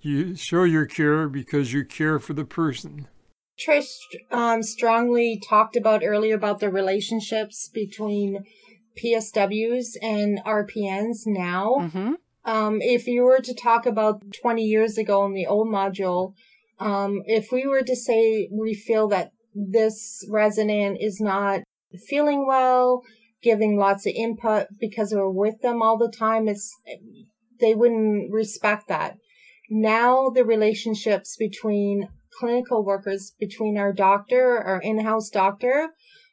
You 0.00 0.34
show 0.34 0.64
your 0.64 0.86
care 0.86 1.28
because 1.28 1.72
you 1.72 1.84
care 1.84 2.18
for 2.18 2.32
the 2.32 2.44
person. 2.44 3.08
Trish 3.58 3.90
um, 4.30 4.62
strongly 4.62 5.40
talked 5.48 5.76
about 5.76 6.02
earlier 6.04 6.34
about 6.34 6.60
the 6.60 6.70
relationships 6.70 7.68
between 7.72 8.44
PSWs 9.02 9.96
and 10.02 10.40
RPNs 10.44 11.26
now. 11.26 11.76
Mm-hmm. 11.80 12.12
Um, 12.44 12.78
if 12.80 13.06
you 13.06 13.22
were 13.22 13.40
to 13.40 13.54
talk 13.54 13.86
about 13.86 14.22
20 14.42 14.62
years 14.62 14.98
ago 14.98 15.24
in 15.24 15.32
the 15.32 15.46
old 15.46 15.68
module, 15.68 16.34
um, 16.78 17.22
if 17.26 17.52
we 17.52 17.66
were 17.66 17.82
to 17.82 17.96
say 17.96 18.48
we 18.52 18.74
feel 18.74 19.08
that 19.08 19.30
this 19.54 20.26
resident 20.30 20.98
is 21.00 21.20
not 21.20 21.60
feeling 22.08 22.46
well, 22.46 23.02
giving 23.42 23.78
lots 23.78 24.06
of 24.06 24.12
input 24.14 24.66
because 24.80 25.12
we're 25.14 25.30
with 25.30 25.60
them 25.62 25.80
all 25.80 25.96
the 25.96 26.10
time, 26.10 26.48
it's 26.48 26.74
they 27.60 27.74
wouldn't 27.74 28.32
respect 28.32 28.88
that. 28.88 29.16
Now 29.70 30.28
the 30.28 30.44
relationships 30.44 31.36
between 31.36 32.08
clinical 32.38 32.84
workers 32.84 33.34
between 33.38 33.78
our 33.78 33.92
doctor, 33.92 34.58
our 34.58 34.80
in-house 34.80 35.30
doctor, 35.30 35.90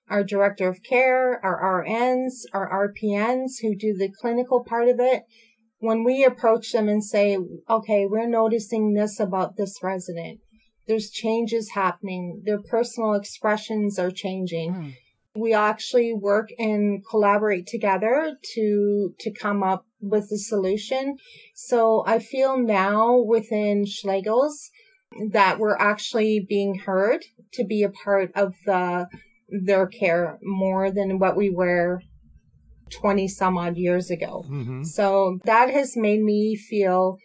our 0.10 0.24
director 0.24 0.68
of 0.68 0.84
care, 0.84 1.40
our 1.44 1.86
RNs, 1.86 2.44
our 2.54 2.90
RPNs 2.90 3.62
who 3.62 3.76
do 3.76 3.96
the 3.96 4.12
clinical 4.22 4.64
part 4.64 4.90
of 4.90 5.00
it. 5.00 5.24
When 5.80 6.04
we 6.04 6.24
approach 6.24 6.72
them 6.74 6.90
and 6.90 7.04
say, 7.04 7.38
okay, 7.70 8.06
we're 8.06 8.28
noticing 8.28 8.94
this 8.94 9.20
about 9.20 9.56
this 9.58 9.80
resident. 9.82 10.40
There's 10.88 11.10
changes 11.10 11.72
happening. 11.74 12.44
Their 12.46 12.62
personal 12.62 13.14
expressions 13.14 13.98
are 13.98 14.12
changing. 14.12 14.74
Mm. 14.74 14.94
We 15.34 15.54
actually 15.54 16.14
work 16.14 16.50
and 16.60 17.02
collaborate 17.10 17.66
together 17.66 18.38
to, 18.54 19.16
to 19.18 19.32
come 19.32 19.64
up 19.64 19.86
with 20.02 20.30
a 20.32 20.38
solution. 20.38 21.16
So 21.56 22.04
I 22.06 22.20
feel 22.20 22.58
now 22.58 23.18
within 23.18 23.86
Schlegel's, 23.86 24.70
that 25.32 25.60
we're 25.60 25.78
actually 25.78 26.46
being 26.48 26.76
heard 26.76 27.26
to 27.54 27.64
be 27.64 27.84
a 27.84 27.90
part 27.90 28.32
of 28.36 28.56
the 28.66 29.08
their 29.50 29.86
care 29.86 30.40
more 30.42 30.90
than 30.92 31.20
what 31.20 31.36
we 31.36 31.50
were 31.50 32.02
20 32.92 33.28
some 33.28 33.58
odd 33.58 33.76
years 33.76 34.10
ago. 34.10 34.46
Mm-hmm. 34.50 34.84
So 34.84 35.40
that 35.44 35.70
has 35.70 35.98
made 35.98 36.22
me 36.22 36.56
feel 36.56 37.18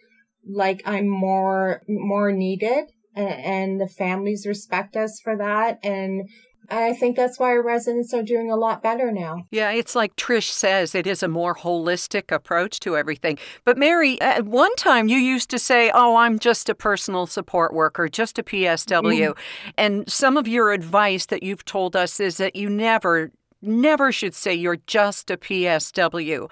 like 0.45 0.81
I'm 0.85 1.07
more 1.07 1.81
more 1.87 2.31
needed 2.31 2.85
and, 3.15 3.29
and 3.29 3.81
the 3.81 3.87
families 3.87 4.45
respect 4.45 4.95
us 4.95 5.19
for 5.23 5.37
that 5.37 5.79
and 5.83 6.29
and 6.69 6.79
I 6.79 6.93
think 6.93 7.15
that's 7.15 7.39
why 7.39 7.49
our 7.49 7.63
residents 7.63 8.13
are 8.13 8.23
doing 8.23 8.51
a 8.51 8.55
lot 8.55 8.83
better 8.83 9.11
now. 9.11 9.45
Yeah, 9.51 9.71
it's 9.71 9.95
like 9.95 10.15
Trish 10.15 10.49
says, 10.49 10.93
it 10.93 11.07
is 11.07 11.23
a 11.23 11.27
more 11.27 11.55
holistic 11.55 12.31
approach 12.31 12.79
to 12.81 12.97
everything. 12.97 13.37
But 13.63 13.77
Mary, 13.77 14.19
at 14.21 14.45
one 14.45 14.75
time 14.75 15.07
you 15.07 15.17
used 15.17 15.49
to 15.51 15.59
say, 15.59 15.91
oh, 15.93 16.15
I'm 16.17 16.39
just 16.39 16.69
a 16.69 16.75
personal 16.75 17.25
support 17.25 17.73
worker, 17.73 18.07
just 18.09 18.37
a 18.37 18.43
PSW. 18.43 19.29
Mm-hmm. 19.29 19.69
And 19.77 20.11
some 20.11 20.37
of 20.37 20.47
your 20.47 20.71
advice 20.71 21.25
that 21.27 21.43
you've 21.43 21.65
told 21.65 21.95
us 21.95 22.19
is 22.19 22.37
that 22.37 22.55
you 22.55 22.69
never 22.69 23.31
never 23.61 24.11
should 24.11 24.35
say 24.35 24.53
you're 24.53 24.77
just 24.85 25.31
a 25.31 25.37
PSW. 25.37 26.49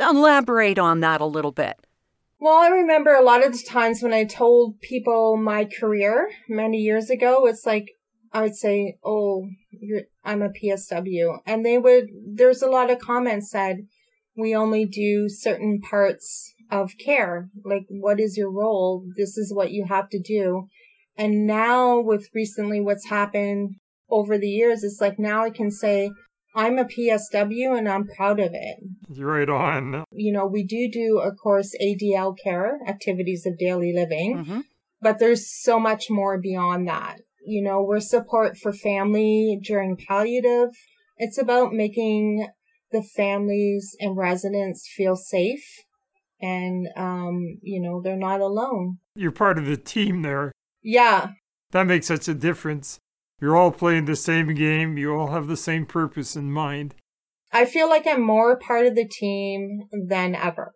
Elaborate 0.00 0.78
on 0.78 1.00
that 1.00 1.20
a 1.20 1.26
little 1.26 1.52
bit. 1.52 1.76
Well, 2.40 2.56
I 2.56 2.68
remember 2.68 3.14
a 3.14 3.22
lot 3.22 3.44
of 3.44 3.52
the 3.52 3.64
times 3.68 4.00
when 4.00 4.12
I 4.12 4.24
told 4.24 4.80
people 4.80 5.36
my 5.36 5.64
career 5.64 6.30
many 6.48 6.78
years 6.78 7.10
ago, 7.10 7.46
it's 7.46 7.66
like, 7.66 7.97
I 8.32 8.42
would 8.42 8.56
say, 8.56 8.98
"Oh, 9.04 9.48
I'm 10.24 10.42
a 10.42 10.50
PSW," 10.50 11.38
and 11.46 11.64
they 11.64 11.78
would. 11.78 12.08
There's 12.26 12.62
a 12.62 12.70
lot 12.70 12.90
of 12.90 12.98
comments 12.98 13.50
said, 13.50 13.86
"We 14.36 14.54
only 14.54 14.84
do 14.84 15.28
certain 15.28 15.80
parts 15.80 16.52
of 16.70 16.92
care. 16.98 17.48
Like, 17.64 17.86
what 17.88 18.20
is 18.20 18.36
your 18.36 18.50
role? 18.50 19.04
This 19.16 19.38
is 19.38 19.52
what 19.54 19.72
you 19.72 19.86
have 19.86 20.08
to 20.10 20.20
do." 20.20 20.68
And 21.16 21.46
now, 21.46 22.00
with 22.00 22.28
recently 22.34 22.80
what's 22.80 23.08
happened 23.08 23.76
over 24.10 24.38
the 24.38 24.48
years, 24.48 24.84
it's 24.84 25.00
like 25.00 25.18
now 25.18 25.44
I 25.44 25.50
can 25.50 25.70
say, 25.70 26.10
I'm 26.54 26.78
a 26.78 26.84
PSW 26.84 27.76
and 27.76 27.88
I'm 27.88 28.06
proud 28.06 28.40
of 28.40 28.50
it. 28.52 28.78
You're 29.10 29.32
right 29.32 29.48
on. 29.48 30.04
You 30.12 30.32
know, 30.32 30.46
we 30.46 30.64
do 30.64 30.88
do, 30.90 31.18
of 31.18 31.36
course, 31.42 31.74
ADL 31.80 32.36
care, 32.42 32.78
activities 32.86 33.44
of 33.46 33.58
daily 33.58 33.92
living, 33.92 34.38
mm-hmm. 34.38 34.60
but 35.00 35.18
there's 35.18 35.46
so 35.46 35.78
much 35.78 36.06
more 36.08 36.38
beyond 36.38 36.88
that 36.88 37.18
you 37.48 37.62
know, 37.62 37.82
we're 37.82 38.00
support 38.00 38.56
for 38.56 38.72
family 38.72 39.58
during 39.62 39.96
palliative. 39.96 40.70
It's 41.16 41.38
about 41.38 41.72
making 41.72 42.46
the 42.92 43.02
families 43.02 43.96
and 44.00 44.16
residents 44.16 44.88
feel 44.94 45.16
safe 45.16 45.84
and, 46.40 46.88
um, 46.96 47.58
you 47.62 47.80
know, 47.80 48.00
they're 48.00 48.16
not 48.16 48.40
alone. 48.40 48.98
You're 49.14 49.32
part 49.32 49.58
of 49.58 49.66
the 49.66 49.76
team 49.76 50.22
there. 50.22 50.52
Yeah. 50.82 51.30
That 51.72 51.86
makes 51.86 52.06
such 52.06 52.28
a 52.28 52.34
difference. 52.34 52.98
You're 53.40 53.56
all 53.56 53.70
playing 53.70 54.06
the 54.06 54.16
same 54.16 54.54
game, 54.54 54.98
you 54.98 55.14
all 55.14 55.28
have 55.28 55.46
the 55.46 55.56
same 55.56 55.86
purpose 55.86 56.34
in 56.34 56.50
mind. 56.50 56.94
I 57.52 57.64
feel 57.64 57.88
like 57.88 58.06
I'm 58.06 58.22
more 58.22 58.58
part 58.58 58.86
of 58.86 58.94
the 58.94 59.08
team 59.08 59.88
than 59.92 60.34
ever. 60.34 60.72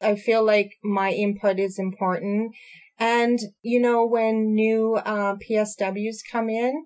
I 0.00 0.16
feel 0.16 0.44
like 0.44 0.72
my 0.82 1.12
input 1.12 1.58
is 1.58 1.78
important 1.78 2.54
and, 3.02 3.40
you 3.62 3.80
know, 3.80 4.06
when 4.06 4.54
new 4.54 4.94
uh, 4.94 5.34
PSWs 5.34 6.18
come 6.30 6.48
in, 6.48 6.84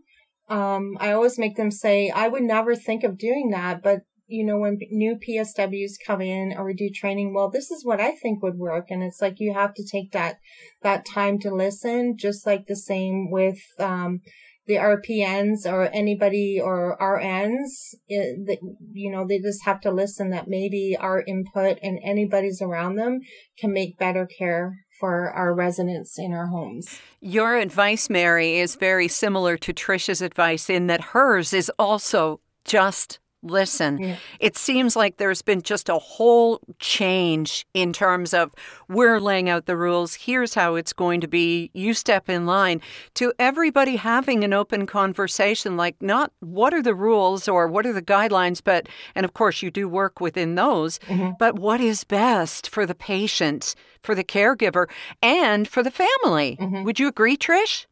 um, 0.48 0.96
I 0.98 1.12
always 1.12 1.38
make 1.38 1.56
them 1.56 1.70
say, 1.70 2.08
I 2.08 2.26
would 2.26 2.42
never 2.42 2.74
think 2.74 3.04
of 3.04 3.18
doing 3.18 3.50
that. 3.50 3.82
But, 3.82 4.00
you 4.26 4.42
know, 4.42 4.56
when 4.56 4.78
new 4.90 5.16
PSWs 5.16 5.96
come 6.06 6.22
in 6.22 6.54
or 6.56 6.64
we 6.64 6.72
do 6.72 6.88
training, 6.88 7.34
well, 7.34 7.50
this 7.50 7.70
is 7.70 7.84
what 7.84 8.00
I 8.00 8.12
think 8.12 8.42
would 8.42 8.56
work. 8.56 8.86
And 8.88 9.02
it's 9.02 9.20
like 9.20 9.40
you 9.40 9.52
have 9.52 9.74
to 9.74 9.84
take 9.86 10.12
that, 10.12 10.38
that 10.80 11.04
time 11.04 11.38
to 11.40 11.54
listen, 11.54 12.16
just 12.16 12.46
like 12.46 12.66
the 12.66 12.76
same 12.76 13.30
with, 13.30 13.58
um, 13.78 14.22
the 14.66 14.76
RPNs 14.76 15.70
or 15.70 15.90
anybody 15.92 16.58
or 16.60 16.96
RNs, 16.98 17.94
it, 18.08 18.58
you 18.92 19.12
know, 19.12 19.26
they 19.26 19.38
just 19.38 19.64
have 19.64 19.80
to 19.82 19.92
listen 19.92 20.30
that 20.30 20.48
maybe 20.48 20.96
our 20.98 21.22
input 21.24 21.78
and 21.82 22.00
anybody's 22.02 22.62
around 22.62 22.96
them 22.96 23.20
can 23.60 23.72
make 23.72 23.98
better 23.98 24.26
care 24.26 24.85
for 24.98 25.30
our 25.30 25.54
residents 25.54 26.18
in 26.18 26.32
our 26.32 26.46
homes. 26.46 27.00
Your 27.20 27.56
advice, 27.56 28.08
Mary, 28.08 28.58
is 28.58 28.76
very 28.76 29.08
similar 29.08 29.56
to 29.58 29.72
Trisha's 29.72 30.22
advice 30.22 30.70
in 30.70 30.86
that 30.86 31.00
hers 31.00 31.52
is 31.52 31.70
also 31.78 32.40
just 32.64 33.18
listen. 33.42 33.98
Yeah. 33.98 34.16
It 34.40 34.56
seems 34.56 34.96
like 34.96 35.16
there's 35.16 35.42
been 35.42 35.62
just 35.62 35.88
a 35.88 35.98
whole 35.98 36.60
change 36.78 37.66
in 37.74 37.92
terms 37.92 38.34
of 38.34 38.52
we're 38.88 39.20
laying 39.20 39.48
out 39.48 39.66
the 39.66 39.76
rules, 39.76 40.14
here's 40.14 40.54
how 40.54 40.74
it's 40.74 40.92
going 40.92 41.20
to 41.20 41.28
be, 41.28 41.70
you 41.74 41.94
step 41.94 42.28
in 42.28 42.46
line, 42.46 42.80
to 43.14 43.32
everybody 43.38 43.96
having 43.96 44.44
an 44.44 44.52
open 44.52 44.86
conversation 44.86 45.76
like 45.76 45.96
not 46.00 46.32
what 46.40 46.74
are 46.74 46.82
the 46.82 46.94
rules 46.94 47.48
or 47.48 47.68
what 47.68 47.86
are 47.86 47.92
the 47.92 48.02
guidelines, 48.02 48.60
but, 48.62 48.88
and 49.14 49.24
of 49.24 49.34
course 49.34 49.62
you 49.62 49.70
do 49.70 49.88
work 49.88 50.20
within 50.20 50.54
those, 50.54 50.98
mm-hmm. 51.00 51.30
but 51.38 51.58
what 51.58 51.80
is 51.80 52.04
best 52.04 52.68
for 52.68 52.86
the 52.86 52.94
patient, 52.94 53.74
for 54.02 54.14
the 54.14 54.24
caregiver, 54.24 54.88
and 55.22 55.68
for 55.68 55.82
the 55.82 55.90
family. 55.90 56.56
Mm-hmm. 56.60 56.84
Would 56.84 56.98
you 56.98 57.08
agree, 57.08 57.36
Trish? 57.36 57.86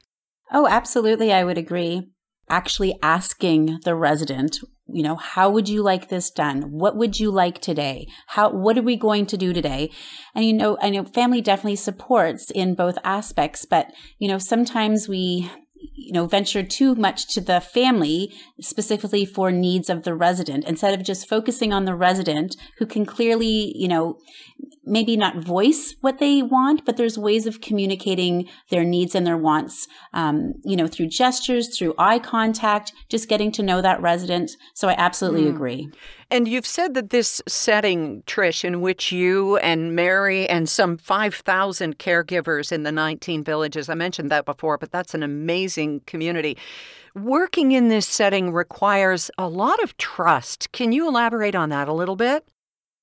Oh, 0.53 0.67
absolutely, 0.67 1.33
I 1.33 1.45
would 1.45 1.59
agree 1.59 2.09
actually 2.49 2.95
asking 3.03 3.81
the 3.85 3.95
resident 3.95 4.59
you 4.87 5.03
know 5.03 5.17
how 5.17 5.51
would 5.51 5.69
you 5.69 5.83
like 5.83 6.09
this 6.09 6.31
done? 6.31 6.71
What 6.71 6.97
would 6.97 7.19
you 7.19 7.31
like 7.31 7.61
today? 7.61 8.07
How 8.29 8.51
what 8.51 8.77
are 8.79 8.83
we 8.83 8.97
going 8.97 9.27
to 9.27 9.37
do 9.37 9.53
today? 9.53 9.91
And 10.35 10.45
you 10.45 10.53
know 10.53 10.77
i 10.81 10.91
know 10.91 11.05
family 11.05 11.41
definitely 11.41 11.77
supports 11.77 12.51
in 12.51 12.75
both 12.75 12.99
aspects 13.05 13.65
but 13.65 13.87
you 14.19 14.29
know 14.29 14.39
sometimes 14.39 15.09
we 15.09 15.51
you 15.95 16.13
know 16.13 16.27
venture 16.27 16.63
too 16.63 16.95
much 16.95 17.33
to 17.35 17.41
the 17.41 17.61
family 17.61 18.33
specifically 18.61 19.25
for 19.25 19.51
needs 19.51 19.91
of 19.91 20.03
the 20.03 20.15
resident. 20.15 20.65
Instead 20.65 20.99
of 20.99 21.05
just 21.05 21.29
focusing 21.29 21.73
on 21.73 21.85
the 21.85 21.95
resident 21.95 22.57
who 22.79 22.87
can 22.87 23.05
clearly 23.05 23.73
you 23.77 23.89
know 23.89 24.19
maybe 24.85 25.17
not 25.17 25.37
voice 25.37 25.95
what 26.01 26.19
they 26.19 26.43
want 26.43 26.85
but 26.85 26.97
there's 26.97 27.19
ways 27.19 27.47
of 27.47 27.61
communicating 27.61 28.49
their 28.71 28.85
needs 28.85 29.15
and 29.15 29.27
their 29.27 29.37
wants 29.37 29.87
um, 30.13 30.55
you 30.65 30.77
know 30.77 30.87
through 30.87 31.07
gestures 31.07 31.77
through 31.77 31.95
eye 31.99 32.19
contact 32.19 32.93
just 33.09 33.29
getting 33.29 33.53
to 33.53 33.63
know 33.63 33.81
that 33.81 34.01
resident. 34.01 34.53
So 34.75 34.89
i 34.89 34.95
absolutely 34.99 35.45
mm. 35.45 35.55
agree. 35.55 35.91
And 36.31 36.49
you've 36.49 36.67
said 36.67 36.95
that 36.95 37.11
this 37.11 37.43
setting, 37.47 38.23
Trish, 38.27 38.65
in 38.65 38.81
which 38.81 39.13
you 39.13 39.57
and 39.59 39.95
Mary 39.95 40.49
and 40.49 40.69
some 40.69 40.97
5,000 40.97 41.99
caregivers 41.99 42.73
in 42.73 42.83
the 42.83 42.91
19 42.91 43.45
villages, 43.45 43.89
I 43.89 43.95
mentioned 43.95 44.31
that 44.31 44.45
before, 44.45 44.79
but 44.79 44.91
that's 44.91 45.15
an 45.15 45.23
amazing 45.23 45.74
community. 46.07 46.57
Working 47.15 47.73
in 47.73 47.89
this 47.89 48.09
setting 48.09 48.53
requires 48.53 49.31
a 49.39 49.49
lot 49.49 49.83
of 49.83 49.97
trust. 49.97 50.73
Can 50.73 50.93
you 50.93 51.07
elaborate 51.07 51.55
on 51.55 51.69
that 51.69 51.89
a 51.89 51.93
little 51.93 52.17
bit? 52.17 52.45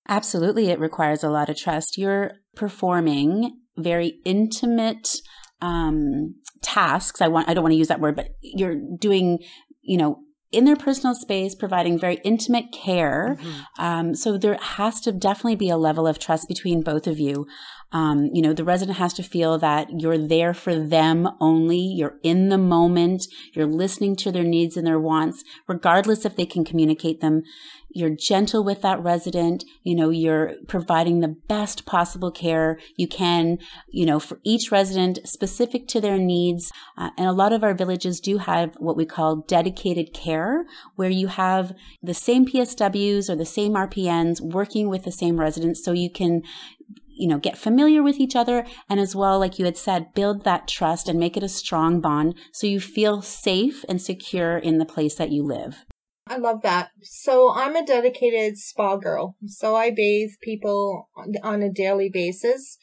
Absolutely, 0.09 0.69
it 0.69 0.79
requires 0.79 1.23
a 1.23 1.29
lot 1.29 1.49
of 1.49 1.57
trust. 1.57 1.97
You're 1.97 2.33
performing 2.55 3.57
very 3.77 4.19
intimate 4.25 5.15
um, 5.61 6.35
tasks. 6.61 7.21
I 7.21 7.27
want 7.27 7.47
I 7.47 7.53
don't 7.53 7.63
want 7.63 7.73
to 7.73 7.77
use 7.77 7.87
that 7.87 8.01
word, 8.01 8.15
but 8.15 8.29
you're 8.41 8.75
doing 8.75 9.39
you 9.81 9.97
know 9.97 10.19
in 10.51 10.65
their 10.65 10.75
personal 10.75 11.15
space, 11.15 11.55
providing 11.55 11.97
very 11.97 12.19
intimate 12.25 12.71
care. 12.73 13.37
Mm-hmm. 13.39 13.83
Um, 13.83 14.15
so 14.15 14.37
there 14.37 14.57
has 14.57 14.99
to 15.01 15.11
definitely 15.11 15.55
be 15.55 15.69
a 15.69 15.77
level 15.77 16.05
of 16.05 16.19
trust 16.19 16.47
between 16.47 16.81
both 16.81 17.07
of 17.07 17.19
you. 17.19 17.47
Um, 17.91 18.29
you 18.33 18.41
know, 18.41 18.53
the 18.53 18.63
resident 18.63 18.97
has 18.97 19.13
to 19.15 19.23
feel 19.23 19.57
that 19.59 19.99
you're 19.99 20.17
there 20.17 20.53
for 20.53 20.75
them 20.75 21.27
only. 21.39 21.79
You're 21.79 22.17
in 22.23 22.49
the 22.49 22.57
moment. 22.57 23.27
You're 23.53 23.65
listening 23.65 24.15
to 24.17 24.31
their 24.31 24.43
needs 24.43 24.77
and 24.77 24.87
their 24.87 24.99
wants, 24.99 25.43
regardless 25.67 26.25
if 26.25 26.35
they 26.35 26.45
can 26.45 26.63
communicate 26.63 27.21
them. 27.21 27.43
You're 27.93 28.15
gentle 28.15 28.63
with 28.63 28.81
that 28.81 29.03
resident. 29.03 29.65
You 29.83 29.95
know, 29.95 30.09
you're 30.09 30.53
providing 30.67 31.19
the 31.19 31.35
best 31.47 31.85
possible 31.85 32.31
care 32.31 32.79
you 32.95 33.07
can, 33.07 33.57
you 33.89 34.05
know, 34.05 34.19
for 34.19 34.39
each 34.43 34.71
resident 34.71 35.19
specific 35.25 35.87
to 35.89 35.99
their 35.99 36.17
needs. 36.17 36.71
Uh, 36.97 37.09
and 37.17 37.27
a 37.27 37.33
lot 37.33 37.51
of 37.51 37.63
our 37.63 37.73
villages 37.73 38.21
do 38.21 38.37
have 38.37 38.75
what 38.77 38.95
we 38.95 39.05
call 39.05 39.43
dedicated 39.47 40.13
care, 40.13 40.65
where 40.95 41.09
you 41.09 41.27
have 41.27 41.73
the 42.01 42.13
same 42.13 42.45
PSWs 42.45 43.29
or 43.29 43.35
the 43.35 43.45
same 43.45 43.73
RPNs 43.73 44.39
working 44.39 44.87
with 44.87 45.03
the 45.03 45.11
same 45.11 45.37
residents. 45.37 45.83
So 45.83 45.91
you 45.91 46.09
can, 46.09 46.43
you 47.21 47.27
know, 47.27 47.37
get 47.37 47.57
familiar 47.57 48.01
with 48.01 48.19
each 48.19 48.35
other 48.35 48.65
and 48.89 48.99
as 48.99 49.15
well, 49.15 49.39
like 49.39 49.59
you 49.59 49.65
had 49.65 49.77
said, 49.77 50.13
build 50.13 50.43
that 50.43 50.67
trust 50.67 51.07
and 51.07 51.19
make 51.19 51.37
it 51.37 51.43
a 51.43 51.49
strong 51.49 52.01
bond 52.01 52.35
so 52.51 52.65
you 52.65 52.79
feel 52.79 53.21
safe 53.21 53.85
and 53.87 54.01
secure 54.01 54.57
in 54.57 54.79
the 54.79 54.85
place 54.85 55.15
that 55.15 55.31
you 55.31 55.43
live. 55.43 55.85
I 56.27 56.37
love 56.37 56.61
that. 56.63 56.89
So 57.03 57.53
I'm 57.53 57.75
a 57.75 57.85
dedicated 57.85 58.57
spa 58.57 58.95
girl. 58.95 59.35
So 59.45 59.75
I 59.75 59.91
bathe 59.91 60.31
people 60.41 61.09
on 61.43 61.61
a 61.61 61.71
daily 61.71 62.09
basis. 62.09 62.77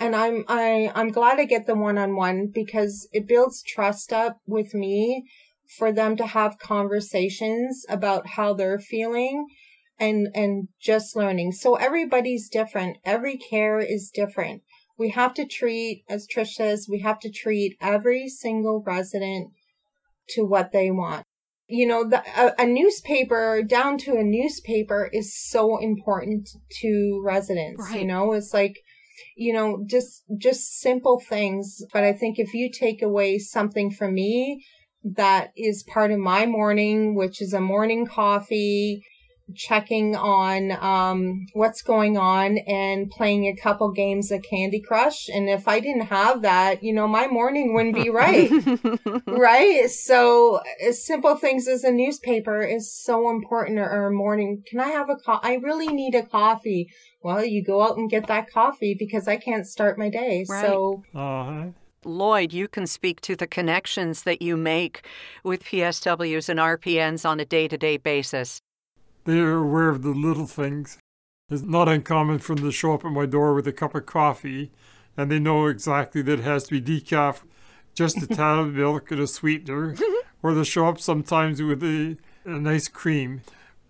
And 0.00 0.14
I'm 0.14 0.44
I 0.48 0.90
I'm 0.94 1.08
glad 1.08 1.38
I 1.38 1.44
get 1.44 1.66
the 1.66 1.74
one-on-one 1.74 2.50
because 2.52 3.08
it 3.12 3.28
builds 3.28 3.62
trust 3.62 4.12
up 4.12 4.38
with 4.46 4.74
me 4.74 5.24
for 5.76 5.92
them 5.92 6.16
to 6.16 6.26
have 6.26 6.58
conversations 6.58 7.84
about 7.88 8.26
how 8.26 8.54
they're 8.54 8.78
feeling 8.78 9.46
and 9.98 10.28
and 10.34 10.68
just 10.80 11.16
learning. 11.16 11.52
So 11.52 11.74
everybody's 11.74 12.48
different. 12.48 12.98
Every 13.04 13.36
care 13.36 13.78
is 13.78 14.10
different. 14.12 14.62
We 14.98 15.10
have 15.10 15.34
to 15.34 15.46
treat, 15.46 16.04
as 16.08 16.26
Trish 16.26 16.54
says, 16.54 16.88
we 16.90 17.00
have 17.00 17.20
to 17.20 17.30
treat 17.30 17.76
every 17.80 18.28
single 18.28 18.82
resident 18.84 19.50
to 20.30 20.42
what 20.42 20.72
they 20.72 20.90
want. 20.90 21.24
You 21.68 21.86
know, 21.86 22.08
the, 22.08 22.22
a, 22.36 22.62
a 22.62 22.66
newspaper 22.66 23.62
down 23.62 23.98
to 23.98 24.16
a 24.16 24.24
newspaper 24.24 25.08
is 25.12 25.38
so 25.38 25.78
important 25.78 26.48
to 26.80 27.22
residents. 27.24 27.90
Right. 27.90 28.00
You 28.00 28.06
know, 28.06 28.32
it's 28.32 28.52
like, 28.54 28.80
you 29.36 29.52
know, 29.52 29.84
just 29.86 30.24
just 30.36 30.80
simple 30.80 31.20
things. 31.20 31.82
But 31.92 32.04
I 32.04 32.12
think 32.12 32.38
if 32.38 32.54
you 32.54 32.70
take 32.70 33.02
away 33.02 33.38
something 33.38 33.90
from 33.90 34.14
me 34.14 34.64
that 35.04 35.52
is 35.56 35.84
part 35.84 36.10
of 36.10 36.18
my 36.18 36.46
morning, 36.46 37.14
which 37.14 37.40
is 37.40 37.52
a 37.52 37.60
morning 37.60 38.06
coffee, 38.06 39.02
checking 39.54 40.14
on 40.14 40.72
um, 40.72 41.46
what's 41.52 41.82
going 41.82 42.16
on 42.16 42.58
and 42.58 43.10
playing 43.10 43.46
a 43.46 43.56
couple 43.56 43.90
games 43.92 44.30
of 44.30 44.42
Candy 44.42 44.80
Crush. 44.80 45.28
And 45.28 45.48
if 45.48 45.66
I 45.66 45.80
didn't 45.80 46.06
have 46.06 46.42
that, 46.42 46.82
you 46.82 46.92
know, 46.92 47.08
my 47.08 47.26
morning 47.26 47.74
wouldn't 47.74 47.94
be 47.94 48.10
right. 48.10 48.50
right? 49.26 49.90
So 49.90 50.60
simple 50.90 51.36
things 51.36 51.66
as 51.68 51.84
a 51.84 51.90
newspaper 51.90 52.62
is 52.62 52.94
so 52.94 53.30
important 53.30 53.78
or, 53.78 53.90
or 53.90 54.06
a 54.08 54.12
morning. 54.12 54.62
Can 54.68 54.80
I 54.80 54.88
have 54.88 55.08
a 55.08 55.16
co- 55.16 55.40
I 55.42 55.54
really 55.54 55.88
need 55.88 56.14
a 56.14 56.26
coffee. 56.26 56.88
Well, 57.22 57.44
you 57.44 57.64
go 57.64 57.82
out 57.82 57.96
and 57.96 58.10
get 58.10 58.26
that 58.28 58.50
coffee 58.50 58.94
because 58.98 59.26
I 59.26 59.36
can't 59.36 59.66
start 59.66 59.98
my 59.98 60.08
day. 60.08 60.44
Right. 60.48 60.66
So 60.66 61.02
uh-huh. 61.14 61.66
Lloyd, 62.04 62.52
you 62.52 62.68
can 62.68 62.86
speak 62.86 63.20
to 63.22 63.34
the 63.34 63.46
connections 63.46 64.22
that 64.22 64.40
you 64.40 64.56
make 64.56 65.04
with 65.42 65.64
PSWs 65.64 66.48
and 66.48 66.60
RPNs 66.60 67.28
on 67.28 67.40
a 67.40 67.44
day 67.44 67.66
to 67.68 67.76
day 67.76 67.96
basis. 67.96 68.60
They 69.28 69.40
are 69.40 69.58
aware 69.58 69.90
of 69.90 70.00
the 70.00 70.12
little 70.12 70.46
things. 70.46 70.96
It's 71.50 71.60
not 71.60 71.86
uncommon 71.86 72.38
for 72.38 72.54
them 72.54 72.64
to 72.64 72.72
show 72.72 72.94
up 72.94 73.04
at 73.04 73.12
my 73.12 73.26
door 73.26 73.52
with 73.52 73.68
a 73.68 73.74
cup 73.74 73.94
of 73.94 74.06
coffee, 74.06 74.72
and 75.18 75.30
they 75.30 75.38
know 75.38 75.66
exactly 75.66 76.22
that 76.22 76.38
it 76.38 76.44
has 76.44 76.64
to 76.64 76.80
be 76.80 77.00
decaf, 77.00 77.42
just 77.92 78.22
a 78.22 78.26
tad 78.26 78.58
of 78.58 78.72
milk 78.74 79.10
and 79.10 79.20
a 79.20 79.26
sweetener, 79.26 79.94
or 80.42 80.54
they'll 80.54 80.64
show 80.64 80.86
up 80.86 80.98
sometimes 80.98 81.60
with 81.60 81.82
a, 81.82 82.16
a 82.46 82.58
nice 82.58 82.88
cream. 82.88 83.42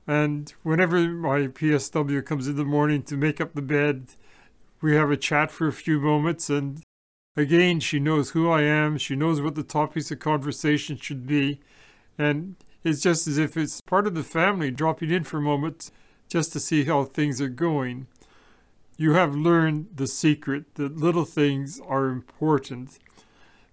And 0.09 0.53
whenever 0.65 1.09
my 1.09 1.47
PSW 1.47 2.27
comes 2.27 2.49
in 2.49 2.57
the 2.57 2.65
morning 2.65 3.05
to 3.05 3.17
make 3.17 3.41
up 3.41 3.55
the 3.55 3.63
bed, 3.63 4.09
we 4.81 4.97
have 4.97 5.13
a 5.13 5.17
chat 5.17 5.53
for 5.53 5.69
a 5.69 5.73
few 5.73 6.01
moments. 6.01 6.51
And 6.51 6.83
again, 7.37 7.79
she 7.79 8.01
knows 8.01 8.31
who 8.31 8.51
I 8.51 8.63
am. 8.63 8.99
She 8.99 9.15
knows 9.15 9.41
what 9.41 9.55
the 9.55 9.63
topics 9.63 10.11
of 10.11 10.19
conversation 10.19 10.97
should 10.97 11.29
be. 11.29 11.61
And 12.19 12.57
it's 12.85 13.01
just 13.01 13.27
as 13.27 13.39
if 13.39 13.57
it's 13.57 13.81
part 13.81 14.07
of 14.07 14.15
the 14.15 14.23
family 14.23 14.71
dropping 14.71 15.11
in 15.11 15.25
for 15.25 15.39
a 15.39 15.43
moment 15.43 15.91
just 16.29 16.53
to 16.53 16.61
see 16.61 16.85
how 16.85 17.05
things 17.05 17.41
are 17.41 17.49
going. 17.49 18.07
You 18.97 19.15
have 19.15 19.35
learned 19.35 19.89
the 19.95 20.07
secret 20.07 20.75
that 20.75 20.97
little 20.97 21.25
things 21.25 21.81
are 21.81 22.09
important. 22.09 22.99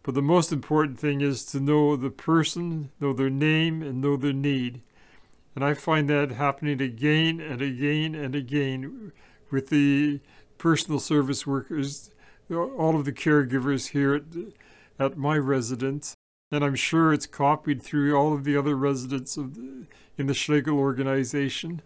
But 0.04 0.16
the 0.16 0.22
most 0.22 0.52
important 0.52 1.00
thing 1.00 1.22
is 1.22 1.44
to 1.46 1.60
know 1.60 1.96
the 1.96 2.12
person, 2.12 2.92
know 3.00 3.12
their 3.12 3.30
name, 3.30 3.82
and 3.82 4.02
know 4.02 4.16
their 4.18 4.34
need. 4.34 4.82
And 5.56 5.64
I 5.64 5.74
find 5.74 6.10
that 6.10 6.32
happening 6.32 6.82
again 6.82 7.40
and 7.40 7.62
again 7.62 8.14
and 8.14 8.36
again 8.36 9.12
with 9.50 9.70
the 9.70 10.20
personal 10.58 11.00
service 11.00 11.48
workers, 11.48 12.12
all 12.52 12.96
of 12.96 13.06
the 13.06 13.14
caregivers 13.14 13.90
here 13.90 14.16
at, 14.16 14.24
at 15.00 15.18
my 15.18 15.38
residence 15.38 16.16
and 16.52 16.64
I'm 16.64 16.76
sure 16.76 17.14
it's 17.14 17.26
copied 17.26 17.82
through 17.82 18.16
all 18.16 18.34
of 18.34 18.44
the 18.44 18.56
other 18.56 18.76
residents 18.76 19.38
of 19.38 19.56
the, 19.56 19.88
in 20.18 20.28
the 20.28 20.34
Schlegel 20.34 20.78
organization. 20.78 21.82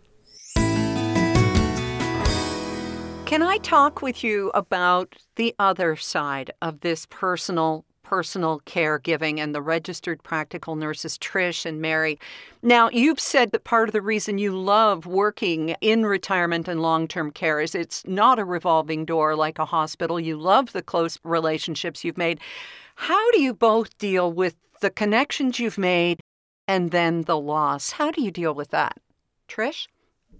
Can 3.25 3.43
I 3.43 3.59
talk 3.61 4.01
with 4.01 4.23
you 4.23 4.49
about 4.55 5.15
the 5.35 5.53
other 5.59 5.95
side 5.95 6.51
of 6.61 6.81
this 6.81 7.05
personal 7.09 7.85
personal 8.09 8.59
caregiving 8.65 9.37
and 9.37 9.53
the 9.53 9.61
registered 9.61 10.23
practical 10.23 10.75
nurses, 10.75 11.15
Trish 11.15 11.63
and 11.63 11.79
Mary. 11.79 12.17
Now, 12.63 12.89
you've 12.89 13.19
said 13.19 13.51
that 13.51 13.65
part 13.65 13.87
of 13.87 13.93
the 13.93 14.01
reason 14.01 14.39
you 14.39 14.59
love 14.59 15.05
working 15.05 15.75
in 15.79 16.07
retirement 16.07 16.67
and 16.67 16.81
long 16.81 17.07
term 17.07 17.29
care 17.29 17.61
is 17.61 17.75
it's 17.75 18.03
not 18.07 18.39
a 18.39 18.43
revolving 18.43 19.05
door 19.05 19.35
like 19.35 19.59
a 19.59 19.65
hospital. 19.65 20.19
You 20.19 20.37
love 20.37 20.73
the 20.73 20.81
close 20.81 21.19
relationships 21.23 22.03
you've 22.03 22.17
made. 22.17 22.39
How 22.95 23.29
do 23.29 23.41
you 23.41 23.53
both 23.53 23.95
deal 23.99 24.33
with 24.33 24.55
the 24.81 24.89
connections 24.89 25.59
you've 25.59 25.77
made 25.77 26.19
and 26.67 26.89
then 26.89 27.21
the 27.21 27.37
loss? 27.37 27.91
How 27.91 28.09
do 28.09 28.23
you 28.23 28.31
deal 28.31 28.55
with 28.55 28.71
that? 28.71 28.97
Trish? 29.47 29.85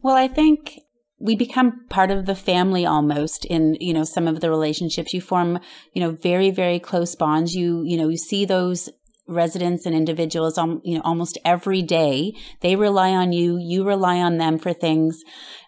Well, 0.01 0.15
I 0.15 0.27
think 0.27 0.79
we 1.19 1.36
become 1.36 1.86
part 1.89 2.12
of 2.12 2.25
the 2.25 2.36
family 2.36 2.86
almost 2.86 3.45
in 3.45 3.75
you 3.79 3.93
know 3.93 4.03
some 4.03 4.27
of 4.27 4.39
the 4.39 4.49
relationships. 4.49 5.13
You 5.13 5.21
form 5.21 5.60
you 5.93 6.01
know 6.01 6.12
very 6.12 6.51
very 6.51 6.79
close 6.79 7.15
bonds. 7.15 7.53
You 7.53 7.84
you 7.84 7.97
know 7.97 8.10
you 8.10 8.17
see 8.17 8.45
those 8.45 8.89
residents 9.27 9.86
and 9.86 9.95
individuals 9.95 10.58
um, 10.58 10.82
you 10.84 10.95
know 10.95 11.03
almost 11.03 11.38
every 11.45 11.82
day. 11.82 12.34
They 12.62 12.75
rely 12.75 13.12
on 13.12 13.32
you. 13.32 13.58
You 13.58 13.86
rely 13.86 14.17
on 14.17 14.38
them 14.38 14.58
for 14.58 14.73
things. 14.73 15.21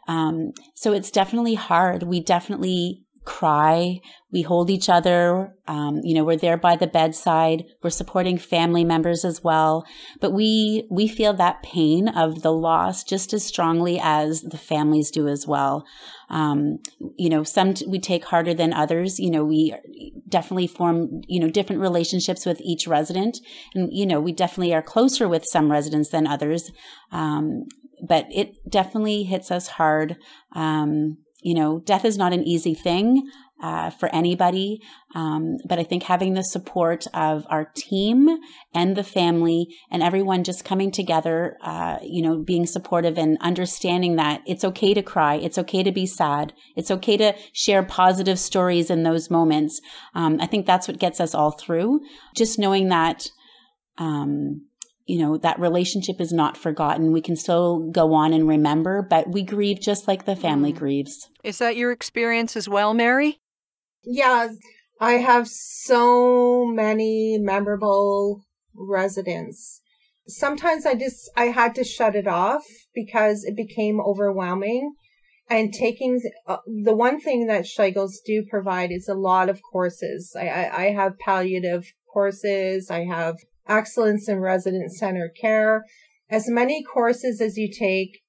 Um, 0.08 0.52
so 0.76 0.94
it's 0.94 1.12
definitely 1.12 1.56
hard. 1.56 2.04
We 2.04 2.22
definitely 2.22 3.04
cry. 3.24 4.00
We 4.32 4.42
hold 4.42 4.70
each 4.70 4.90
other. 4.90 5.56
Um, 5.68 6.02
you 6.04 6.16
know, 6.16 6.24
we're 6.24 6.38
there 6.38 6.58
by 6.58 6.76
the 6.76 6.88
bedside. 6.88 7.66
We're 7.84 7.92
supporting 7.92 8.38
family 8.38 8.84
members 8.84 9.24
as 9.24 9.44
well. 9.44 9.86
But 10.20 10.32
we, 10.32 10.88
we 10.90 11.08
feel 11.08 11.34
that 11.34 11.62
pain 11.62 12.08
of 12.08 12.42
the 12.42 12.52
loss 12.52 13.04
just 13.04 13.34
as 13.34 13.46
strongly 13.46 14.00
as 14.02 14.42
the 14.42 14.58
families 14.58 15.12
do 15.12 15.28
as 15.28 15.46
well. 15.46 15.86
Um, 16.30 16.80
you 17.16 17.30
know, 17.30 17.44
some 17.44 17.74
t- 17.74 17.86
we 17.88 18.00
take 18.00 18.26
harder 18.26 18.54
than 18.54 18.74
others. 18.74 19.20
You 19.20 19.30
know, 19.30 19.44
we 19.44 19.76
definitely 20.28 20.68
form, 20.68 21.22
you 21.28 21.40
know, 21.40 21.50
different 21.50 21.82
relationships 21.82 22.46
with 22.46 22.60
each 22.62 22.88
resident. 22.88 23.38
And, 23.76 23.90
you 23.92 24.06
know, 24.06 24.20
we 24.20 24.32
definitely 24.32 24.74
are 24.74 24.82
closer 24.82 25.28
with 25.28 25.46
some 25.46 25.72
residents 25.72 26.10
than 26.10 26.26
others. 26.26 26.72
Um, 27.12 27.66
but 28.02 28.26
it 28.32 28.58
definitely 28.68 29.24
hits 29.24 29.52
us 29.52 29.68
hard. 29.68 30.18
Um, 30.56 31.18
you 31.42 31.54
know, 31.54 31.80
death 31.80 32.06
is 32.06 32.18
not 32.18 32.34
an 32.34 32.44
easy 32.44 32.74
thing 32.74 33.30
uh, 33.62 33.92
for 33.92 34.14
anybody. 34.14 34.82
Um, 35.14 35.58
but 35.68 35.80
I 35.80 35.84
think 35.84 36.04
having 36.04 36.34
the 36.34 36.44
support 36.44 37.06
of 37.14 37.46
our 37.50 37.72
team 37.76 38.40
and 38.74 38.96
the 38.96 39.04
family 39.04 39.68
and 39.92 40.02
everyone 40.02 40.44
just 40.44 40.66
coming 40.66 40.92
together, 40.92 41.58
uh, 41.62 41.98
you 42.02 42.22
know, 42.22 42.40
being 42.40 42.66
supportive 42.66 43.18
and 43.18 43.38
understanding 43.42 44.16
that 44.16 44.42
it's 44.48 44.64
okay 44.64 44.94
to 44.94 45.04
cry, 45.04 45.36
it's 45.36 45.58
okay 45.58 45.84
to 45.84 45.92
be 45.92 46.06
sad, 46.06 46.54
it's 46.76 46.92
okay 46.92 47.18
to 47.18 47.34
share 47.54 47.84
positive 47.84 48.40
stories 48.40 48.90
in 48.90 49.04
those 49.04 49.30
moments. 49.30 49.80
Um, 50.16 50.38
I 50.42 50.48
think 50.48 50.66
that's 50.66 50.88
what 50.88 51.00
gets 51.00 51.20
us 51.20 51.36
all 51.36 51.52
through. 51.52 52.02
Just 52.36 52.60
knowing 52.60 52.90
that. 52.90 53.28
Um, 53.98 54.66
you 55.12 55.20
know, 55.20 55.36
that 55.36 55.60
relationship 55.60 56.22
is 56.22 56.32
not 56.32 56.56
forgotten. 56.56 57.12
We 57.12 57.20
can 57.20 57.36
still 57.36 57.80
go 57.92 58.14
on 58.14 58.32
and 58.32 58.48
remember, 58.48 59.02
but 59.02 59.30
we 59.30 59.44
grieve 59.44 59.82
just 59.82 60.08
like 60.08 60.24
the 60.24 60.38
family 60.38 60.72
mm. 60.72 60.78
grieves. 60.78 61.30
Is 61.44 61.58
that 61.58 61.76
your 61.76 61.92
experience 61.92 62.56
as 62.56 62.70
well, 62.70 62.94
Mary? 62.94 63.38
Yeah, 64.06 64.48
I 65.02 65.14
have 65.14 65.50
so 65.50 66.66
many 66.66 67.38
memorable 67.38 68.46
residents. 68.74 69.82
Sometimes 70.30 70.86
I 70.86 70.96
just, 70.96 71.30
I 71.36 71.48
had 71.48 71.76
to 71.76 71.84
shut 71.84 72.16
it 72.16 72.26
off 72.26 72.64
because 72.96 73.44
it 73.44 73.58
became 73.58 74.00
overwhelming. 74.00 74.94
And 75.50 75.74
taking 75.74 76.22
uh, 76.48 76.60
the 76.86 76.96
one 76.96 77.20
thing 77.20 77.48
that 77.48 77.66
Schlegels 77.66 78.14
do 78.26 78.46
provide 78.50 78.94
is 78.94 79.10
a 79.10 79.14
lot 79.14 79.50
of 79.50 79.60
courses. 79.74 80.34
I, 80.40 80.48
I, 80.48 80.84
I 80.84 80.92
have 80.92 81.20
palliative 81.20 81.92
courses. 82.14 82.90
I 82.90 83.04
have 83.04 83.36
excellence 83.68 84.28
in 84.28 84.40
resident 84.40 84.94
centered 84.94 85.36
care. 85.40 85.86
As 86.30 86.50
many 86.50 86.84
courses 86.84 87.42
as 87.42 87.58
you 87.58 87.70
take 87.72 88.22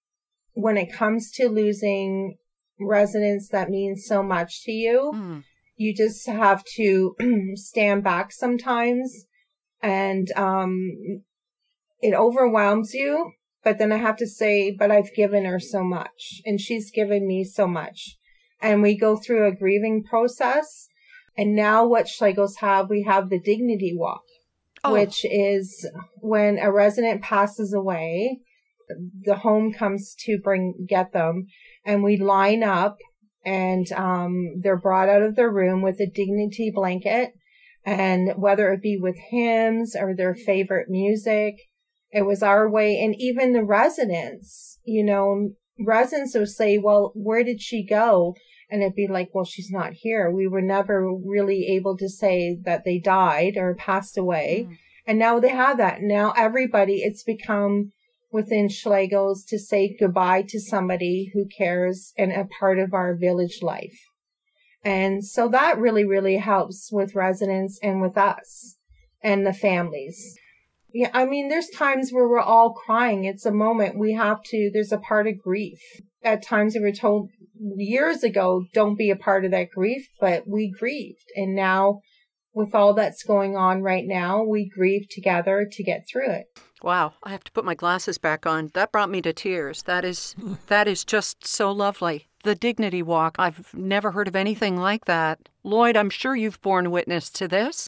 when 0.54 0.76
it 0.76 0.92
comes 0.92 1.30
to 1.32 1.48
losing 1.48 2.36
residents 2.80 3.48
that 3.48 3.70
means 3.70 4.04
so 4.06 4.22
much 4.22 4.62
to 4.64 4.72
you, 4.72 5.12
mm. 5.14 5.44
you 5.76 5.94
just 5.94 6.26
have 6.26 6.64
to 6.76 7.14
stand 7.54 8.02
back 8.02 8.32
sometimes 8.32 9.26
and 9.82 10.28
um, 10.36 11.22
it 12.00 12.14
overwhelms 12.14 12.92
you. 12.94 13.32
But 13.64 13.78
then 13.78 13.92
I 13.92 13.98
have 13.98 14.16
to 14.16 14.26
say, 14.26 14.74
but 14.76 14.90
I've 14.90 15.14
given 15.14 15.44
her 15.44 15.60
so 15.60 15.84
much 15.84 16.42
and 16.44 16.60
she's 16.60 16.90
given 16.90 17.26
me 17.26 17.44
so 17.44 17.66
much. 17.66 18.16
And 18.60 18.82
we 18.82 18.96
go 18.96 19.16
through 19.16 19.46
a 19.46 19.54
grieving 19.54 20.02
process. 20.02 20.88
And 21.36 21.54
now 21.54 21.86
what 21.86 22.06
Schlegels 22.06 22.56
have, 22.58 22.90
we 22.90 23.04
have 23.04 23.30
the 23.30 23.40
dignity 23.40 23.92
walk 23.94 24.22
oh. 24.84 24.92
which 24.92 25.24
is 25.24 25.88
when 26.20 26.58
a 26.58 26.72
resident 26.72 27.22
passes 27.22 27.72
away, 27.72 28.40
the 29.24 29.36
home 29.36 29.72
comes 29.72 30.14
to 30.20 30.38
bring, 30.42 30.86
get 30.88 31.12
them 31.12 31.46
and 31.84 32.02
we 32.02 32.16
line 32.16 32.62
up 32.62 32.98
and, 33.44 33.90
um, 33.92 34.60
they're 34.60 34.76
brought 34.76 35.08
out 35.08 35.22
of 35.22 35.36
their 35.36 35.50
room 35.50 35.82
with 35.82 36.00
a 36.00 36.06
dignity 36.06 36.70
blanket 36.74 37.32
and 37.84 38.32
whether 38.36 38.72
it 38.72 38.82
be 38.82 38.96
with 39.00 39.16
hymns 39.30 39.96
or 39.98 40.14
their 40.14 40.34
favorite 40.34 40.88
music, 40.88 41.56
it 42.10 42.22
was 42.22 42.42
our 42.42 42.70
way. 42.70 43.00
And 43.00 43.14
even 43.18 43.52
the 43.52 43.64
residents, 43.64 44.78
you 44.84 45.04
know, 45.04 45.50
residents 45.80 46.34
will 46.34 46.46
say, 46.46 46.78
well, 46.78 47.12
where 47.14 47.42
did 47.42 47.60
she 47.60 47.84
go? 47.84 48.34
And 48.72 48.82
it'd 48.82 48.94
be 48.94 49.06
like, 49.06 49.28
well, 49.34 49.44
she's 49.44 49.70
not 49.70 49.92
here. 49.92 50.30
We 50.30 50.48
were 50.48 50.62
never 50.62 51.06
really 51.14 51.66
able 51.76 51.94
to 51.98 52.08
say 52.08 52.58
that 52.64 52.84
they 52.86 52.98
died 52.98 53.58
or 53.58 53.74
passed 53.74 54.16
away. 54.16 54.66
Mm. 54.66 54.78
And 55.06 55.18
now 55.18 55.38
they 55.40 55.50
have 55.50 55.76
that. 55.76 56.00
Now 56.00 56.32
everybody, 56.38 57.02
it's 57.02 57.22
become 57.22 57.92
within 58.32 58.68
Schlegels 58.68 59.40
to 59.48 59.58
say 59.58 59.94
goodbye 60.00 60.46
to 60.48 60.58
somebody 60.58 61.30
who 61.34 61.44
cares 61.46 62.14
and 62.16 62.32
a 62.32 62.46
part 62.46 62.78
of 62.78 62.94
our 62.94 63.14
village 63.14 63.58
life. 63.60 63.98
And 64.82 65.22
so 65.22 65.48
that 65.50 65.76
really, 65.78 66.06
really 66.06 66.38
helps 66.38 66.88
with 66.90 67.14
residents 67.14 67.78
and 67.82 68.00
with 68.00 68.16
us 68.16 68.78
and 69.22 69.46
the 69.46 69.52
families. 69.52 70.34
Yeah, 70.94 71.10
I 71.12 71.26
mean, 71.26 71.50
there's 71.50 71.68
times 71.68 72.10
where 72.10 72.26
we're 72.26 72.40
all 72.40 72.72
crying. 72.72 73.24
It's 73.24 73.44
a 73.44 73.52
moment 73.52 73.98
we 73.98 74.14
have 74.14 74.42
to, 74.44 74.70
there's 74.72 74.92
a 74.92 74.98
part 74.98 75.26
of 75.26 75.42
grief. 75.42 75.80
At 76.24 76.44
times 76.44 76.74
we 76.74 76.80
were 76.80 76.92
told 76.92 77.30
years 77.58 78.22
ago, 78.22 78.64
don't 78.72 78.96
be 78.96 79.10
a 79.10 79.16
part 79.16 79.44
of 79.44 79.50
that 79.50 79.70
grief, 79.74 80.08
but 80.20 80.46
we 80.46 80.70
grieved. 80.70 81.30
And 81.36 81.54
now 81.54 82.00
with 82.54 82.74
all 82.74 82.94
that's 82.94 83.22
going 83.22 83.56
on 83.56 83.82
right 83.82 84.04
now, 84.06 84.42
we 84.42 84.68
grieve 84.68 85.08
together 85.08 85.66
to 85.70 85.82
get 85.82 86.04
through 86.10 86.30
it. 86.30 86.46
Wow, 86.82 87.14
I 87.22 87.30
have 87.30 87.44
to 87.44 87.52
put 87.52 87.64
my 87.64 87.74
glasses 87.74 88.18
back 88.18 88.44
on. 88.44 88.70
That 88.74 88.92
brought 88.92 89.10
me 89.10 89.22
to 89.22 89.32
tears. 89.32 89.82
That 89.84 90.04
is 90.04 90.34
that 90.66 90.88
is 90.88 91.04
just 91.04 91.46
so 91.46 91.70
lovely. 91.70 92.28
The 92.42 92.56
dignity 92.56 93.02
walk. 93.02 93.36
I've 93.38 93.72
never 93.72 94.10
heard 94.10 94.26
of 94.26 94.34
anything 94.34 94.76
like 94.76 95.04
that. 95.04 95.48
Lloyd, 95.62 95.96
I'm 95.96 96.10
sure 96.10 96.34
you've 96.34 96.60
borne 96.60 96.90
witness 96.90 97.30
to 97.30 97.46
this. 97.46 97.86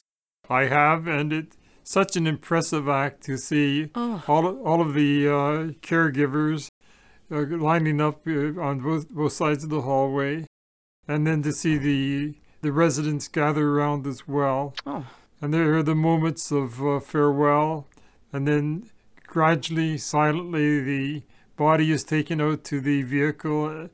I 0.49 0.65
have, 0.65 1.07
and 1.07 1.33
it's 1.33 1.57
such 1.83 2.15
an 2.15 2.25
impressive 2.25 2.87
act 2.87 3.23
to 3.23 3.37
see 3.37 3.91
oh. 3.95 4.23
all 4.27 4.47
of, 4.47 4.61
all 4.61 4.81
of 4.81 4.93
the 4.93 5.27
uh, 5.27 5.73
caregivers 5.81 6.69
uh, 7.31 7.41
lining 7.57 8.01
up 8.01 8.27
uh, 8.27 8.59
on 8.59 8.79
both 8.79 9.09
both 9.09 9.33
sides 9.33 9.63
of 9.63 9.69
the 9.69 9.81
hallway, 9.81 10.45
and 11.07 11.25
then 11.25 11.41
to 11.43 11.51
see 11.51 11.77
the 11.77 12.35
the 12.61 12.71
residents 12.71 13.27
gather 13.27 13.69
around 13.69 14.07
as 14.07 14.27
well. 14.27 14.73
Oh. 14.85 15.05
And 15.41 15.53
there 15.53 15.75
are 15.75 15.83
the 15.83 15.95
moments 15.95 16.51
of 16.51 16.83
uh, 16.85 16.99
farewell, 16.99 17.87
and 18.31 18.47
then 18.47 18.89
gradually, 19.27 19.97
silently, 19.97 20.81
the 20.81 21.23
body 21.57 21.91
is 21.91 22.03
taken 22.03 22.39
out 22.41 22.63
to 22.65 22.79
the 22.79 23.03
vehicle, 23.03 23.65
uh, 23.65 23.87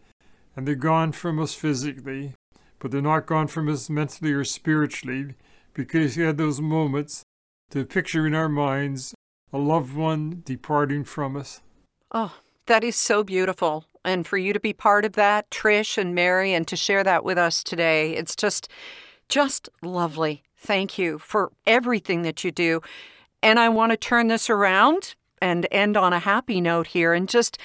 and 0.55 0.67
they're 0.67 0.75
gone 0.75 1.11
from 1.11 1.39
us 1.39 1.53
physically, 1.53 2.33
but 2.79 2.91
they're 2.91 3.01
not 3.01 3.25
gone 3.25 3.47
from 3.47 3.67
us 3.69 3.89
mentally 3.89 4.31
or 4.31 4.43
spiritually, 4.43 5.33
because 5.73 6.15
we 6.15 6.23
had 6.23 6.37
those 6.37 6.61
moments 6.61 7.23
to 7.71 7.85
picture 7.85 8.27
in 8.27 8.35
our 8.35 8.49
minds 8.49 9.15
a 9.51 9.57
loved 9.57 9.95
one 9.95 10.43
departing 10.45 11.03
from 11.03 11.35
us. 11.35 11.61
Oh, 12.11 12.35
that 12.67 12.83
is 12.83 12.95
so 12.95 13.23
beautiful 13.23 13.85
and 14.03 14.25
for 14.25 14.37
you 14.37 14.53
to 14.53 14.59
be 14.59 14.73
part 14.73 15.05
of 15.05 15.13
that, 15.13 15.49
Trish 15.51 15.97
and 15.97 16.15
Mary, 16.15 16.53
and 16.53 16.67
to 16.67 16.75
share 16.75 17.03
that 17.03 17.23
with 17.23 17.37
us 17.37 17.63
today. 17.63 18.15
It's 18.15 18.35
just, 18.35 18.67
just 19.29 19.69
lovely. 19.81 20.43
Thank 20.57 20.97
you 20.97 21.19
for 21.19 21.51
everything 21.65 22.23
that 22.23 22.43
you 22.43 22.51
do. 22.51 22.81
And 23.43 23.59
I 23.59 23.69
want 23.69 23.91
to 23.91 23.97
turn 23.97 24.27
this 24.27 24.49
around 24.49 25.15
and 25.41 25.67
end 25.71 25.97
on 25.97 26.13
a 26.13 26.19
happy 26.19 26.61
note 26.61 26.87
here 26.87 27.13
and 27.13 27.27
just 27.27 27.57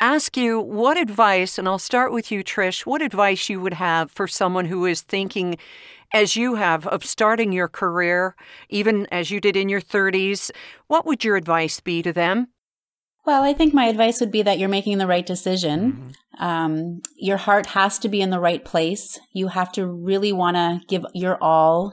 ask 0.00 0.36
you 0.36 0.60
what 0.60 0.98
advice, 0.98 1.58
and 1.58 1.68
I'll 1.68 1.78
start 1.78 2.12
with 2.12 2.30
you, 2.30 2.42
Trish, 2.42 2.84
what 2.84 3.02
advice 3.02 3.48
you 3.48 3.60
would 3.60 3.74
have 3.74 4.10
for 4.10 4.26
someone 4.26 4.66
who 4.66 4.84
is 4.84 5.00
thinking, 5.00 5.56
as 6.12 6.36
you 6.36 6.56
have, 6.56 6.86
of 6.86 7.04
starting 7.04 7.52
your 7.52 7.68
career, 7.68 8.34
even 8.68 9.06
as 9.06 9.30
you 9.30 9.40
did 9.40 9.56
in 9.56 9.68
your 9.68 9.80
30s. 9.80 10.50
What 10.88 11.06
would 11.06 11.24
your 11.24 11.36
advice 11.36 11.80
be 11.80 12.02
to 12.02 12.12
them? 12.12 12.48
Well, 13.24 13.44
I 13.44 13.52
think 13.52 13.72
my 13.72 13.86
advice 13.86 14.18
would 14.20 14.32
be 14.32 14.42
that 14.42 14.58
you're 14.58 14.68
making 14.68 14.98
the 14.98 15.06
right 15.06 15.24
decision. 15.24 15.92
Mm-hmm. 15.92 16.44
Um, 16.44 17.00
your 17.16 17.36
heart 17.36 17.66
has 17.66 17.98
to 18.00 18.08
be 18.08 18.20
in 18.20 18.30
the 18.30 18.40
right 18.40 18.64
place. 18.64 19.18
You 19.32 19.48
have 19.48 19.70
to 19.72 19.86
really 19.86 20.32
want 20.32 20.56
to 20.56 20.80
give 20.88 21.04
your 21.14 21.38
all. 21.40 21.92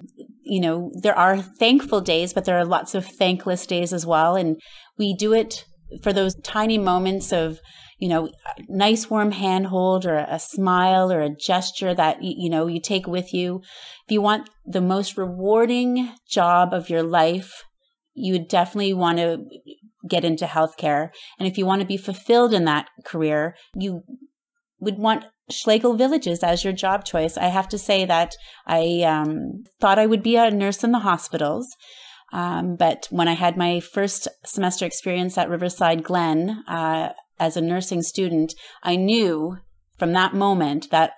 you 0.49 0.59
know, 0.59 0.91
there 1.01 1.17
are 1.17 1.41
thankful 1.41 2.01
days, 2.01 2.33
but 2.33 2.45
there 2.45 2.57
are 2.57 2.65
lots 2.65 2.95
of 2.95 3.05
thankless 3.05 3.67
days 3.67 3.93
as 3.93 4.05
well. 4.05 4.35
And 4.35 4.59
we 4.97 5.13
do 5.13 5.33
it 5.33 5.63
for 6.01 6.11
those 6.11 6.35
tiny 6.43 6.77
moments 6.77 7.31
of, 7.31 7.59
you 7.99 8.09
know, 8.09 8.29
nice 8.67 9.09
warm 9.09 9.31
handhold 9.31 10.05
or 10.05 10.17
a 10.17 10.39
smile 10.39 11.11
or 11.11 11.21
a 11.21 11.35
gesture 11.35 11.93
that, 11.93 12.17
you 12.21 12.49
know, 12.49 12.65
you 12.67 12.81
take 12.81 13.07
with 13.07 13.33
you. 13.33 13.61
If 14.07 14.11
you 14.11 14.21
want 14.21 14.49
the 14.65 14.81
most 14.81 15.17
rewarding 15.17 16.11
job 16.27 16.73
of 16.73 16.89
your 16.89 17.03
life, 17.03 17.63
you 18.15 18.33
would 18.33 18.47
definitely 18.47 18.93
want 18.93 19.19
to 19.19 19.37
get 20.07 20.23
into 20.23 20.45
healthcare. 20.45 21.09
And 21.37 21.47
if 21.47 21.57
you 21.57 21.65
want 21.65 21.81
to 21.81 21.87
be 21.87 21.97
fulfilled 21.97 22.53
in 22.53 22.65
that 22.65 22.87
career, 23.05 23.55
you 23.75 24.01
would 24.79 24.97
want 24.97 25.25
Schlegel 25.49 25.95
Villages 25.95 26.43
as 26.43 26.63
your 26.63 26.73
job 26.73 27.05
choice. 27.05 27.37
I 27.37 27.47
have 27.47 27.67
to 27.69 27.77
say 27.77 28.05
that 28.05 28.35
I 28.65 29.01
um, 29.03 29.63
thought 29.81 29.99
I 29.99 30.05
would 30.05 30.23
be 30.23 30.35
a 30.35 30.51
nurse 30.51 30.83
in 30.83 30.91
the 30.91 30.99
hospitals. 30.99 31.67
Um, 32.31 32.75
but 32.75 33.07
when 33.09 33.27
I 33.27 33.33
had 33.33 33.57
my 33.57 33.79
first 33.79 34.27
semester 34.45 34.85
experience 34.85 35.37
at 35.37 35.49
Riverside 35.49 36.03
Glen 36.03 36.63
uh, 36.67 37.13
as 37.39 37.57
a 37.57 37.61
nursing 37.61 38.03
student, 38.03 38.53
I 38.83 38.95
knew 38.95 39.57
from 39.97 40.13
that 40.13 40.33
moment 40.33 40.91
that 40.91 41.13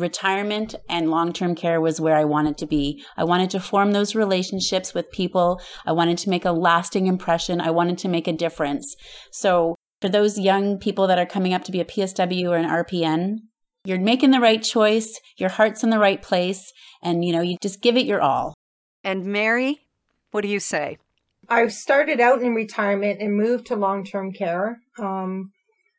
retirement 0.00 0.74
and 0.88 1.10
long 1.10 1.32
term 1.32 1.54
care 1.54 1.80
was 1.80 2.00
where 2.00 2.16
I 2.16 2.24
wanted 2.24 2.58
to 2.58 2.66
be. 2.66 3.02
I 3.16 3.24
wanted 3.24 3.50
to 3.50 3.60
form 3.60 3.92
those 3.92 4.14
relationships 4.14 4.94
with 4.94 5.10
people. 5.10 5.60
I 5.86 5.92
wanted 5.92 6.18
to 6.18 6.30
make 6.30 6.44
a 6.44 6.52
lasting 6.52 7.06
impression. 7.06 7.60
I 7.60 7.70
wanted 7.70 7.98
to 7.98 8.08
make 8.08 8.26
a 8.26 8.32
difference. 8.32 8.96
So, 9.32 9.76
for 10.00 10.08
those 10.08 10.38
young 10.38 10.78
people 10.78 11.06
that 11.08 11.18
are 11.18 11.26
coming 11.26 11.52
up 11.52 11.62
to 11.64 11.72
be 11.72 11.80
a 11.80 11.84
PSW 11.84 12.48
or 12.48 12.56
an 12.56 12.68
RPN, 12.68 13.36
you're 13.84 14.00
making 14.00 14.30
the 14.30 14.40
right 14.40 14.62
choice, 14.62 15.20
your 15.36 15.50
heart's 15.50 15.84
in 15.84 15.90
the 15.90 15.98
right 15.98 16.20
place, 16.20 16.72
and 17.02 17.24
you 17.24 17.32
know, 17.32 17.42
you 17.42 17.56
just 17.62 17.82
give 17.82 17.96
it 17.96 18.06
your 18.06 18.20
all. 18.20 18.54
And 19.04 19.24
Mary, 19.26 19.80
what 20.30 20.42
do 20.42 20.48
you 20.48 20.60
say? 20.60 20.98
I 21.48 21.66
started 21.68 22.20
out 22.20 22.42
in 22.42 22.54
retirement 22.54 23.20
and 23.20 23.36
moved 23.36 23.66
to 23.66 23.76
long 23.76 24.04
term 24.04 24.32
care. 24.32 24.80
Um, 24.98 25.52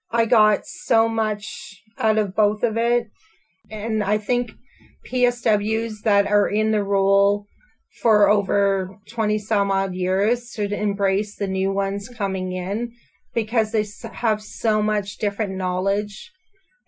I 0.10 0.26
got 0.26 0.66
so 0.66 1.10
much 1.10 1.84
out 1.98 2.18
of 2.18 2.36
both 2.36 2.64
of 2.64 2.78
it. 2.78 3.08
And 3.70 4.04
I 4.04 4.18
think 4.18 4.52
PSWs 5.10 6.02
that 6.04 6.28
are 6.28 6.48
in 6.48 6.72
the 6.72 6.84
role 6.84 7.48
for 8.02 8.30
over 8.30 8.98
20 9.10 9.38
some 9.38 9.72
odd 9.72 9.94
years 9.94 10.52
should 10.56 10.72
embrace 10.72 11.36
the 11.36 11.48
new 11.48 11.72
ones 11.72 12.10
coming 12.10 12.54
in 12.54 12.92
because 13.34 13.72
they 13.72 13.86
have 14.14 14.42
so 14.42 14.82
much 14.82 15.18
different 15.18 15.54
knowledge 15.54 16.32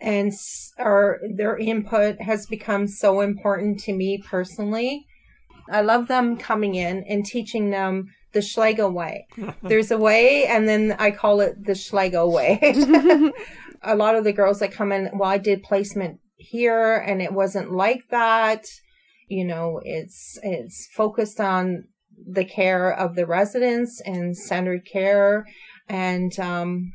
and 0.03 0.33
our 0.77 1.19
their 1.35 1.57
input 1.57 2.21
has 2.21 2.45
become 2.45 2.87
so 2.87 3.21
important 3.21 3.79
to 3.79 3.93
me 3.93 4.21
personally. 4.29 5.05
I 5.69 5.81
love 5.81 6.09
them 6.09 6.37
coming 6.37 6.75
in 6.75 7.05
and 7.07 7.25
teaching 7.25 7.69
them 7.69 8.07
the 8.33 8.41
Schlegel 8.41 8.91
way. 8.91 9.25
There's 9.63 9.91
a 9.91 9.97
way, 9.97 10.45
and 10.45 10.67
then 10.67 10.95
I 10.99 11.11
call 11.11 11.39
it 11.39 11.65
the 11.65 11.73
Schlegel 11.73 12.31
way. 12.33 12.59
a 13.81 13.95
lot 13.95 14.15
of 14.15 14.25
the 14.25 14.33
girls 14.33 14.59
that 14.59 14.73
come 14.73 14.91
in, 14.91 15.09
well, 15.13 15.29
I 15.29 15.37
did 15.37 15.63
placement 15.63 16.19
here, 16.35 16.95
and 16.95 17.21
it 17.21 17.33
wasn't 17.33 17.71
like 17.71 18.01
that. 18.09 18.65
You 19.27 19.45
know, 19.45 19.79
it's 19.83 20.37
it's 20.43 20.89
focused 20.95 21.39
on 21.39 21.85
the 22.25 22.45
care 22.45 22.91
of 22.91 23.15
the 23.15 23.25
residents 23.25 24.01
and 24.05 24.37
centered 24.37 24.85
care, 24.91 25.45
and 25.87 26.37
um, 26.39 26.93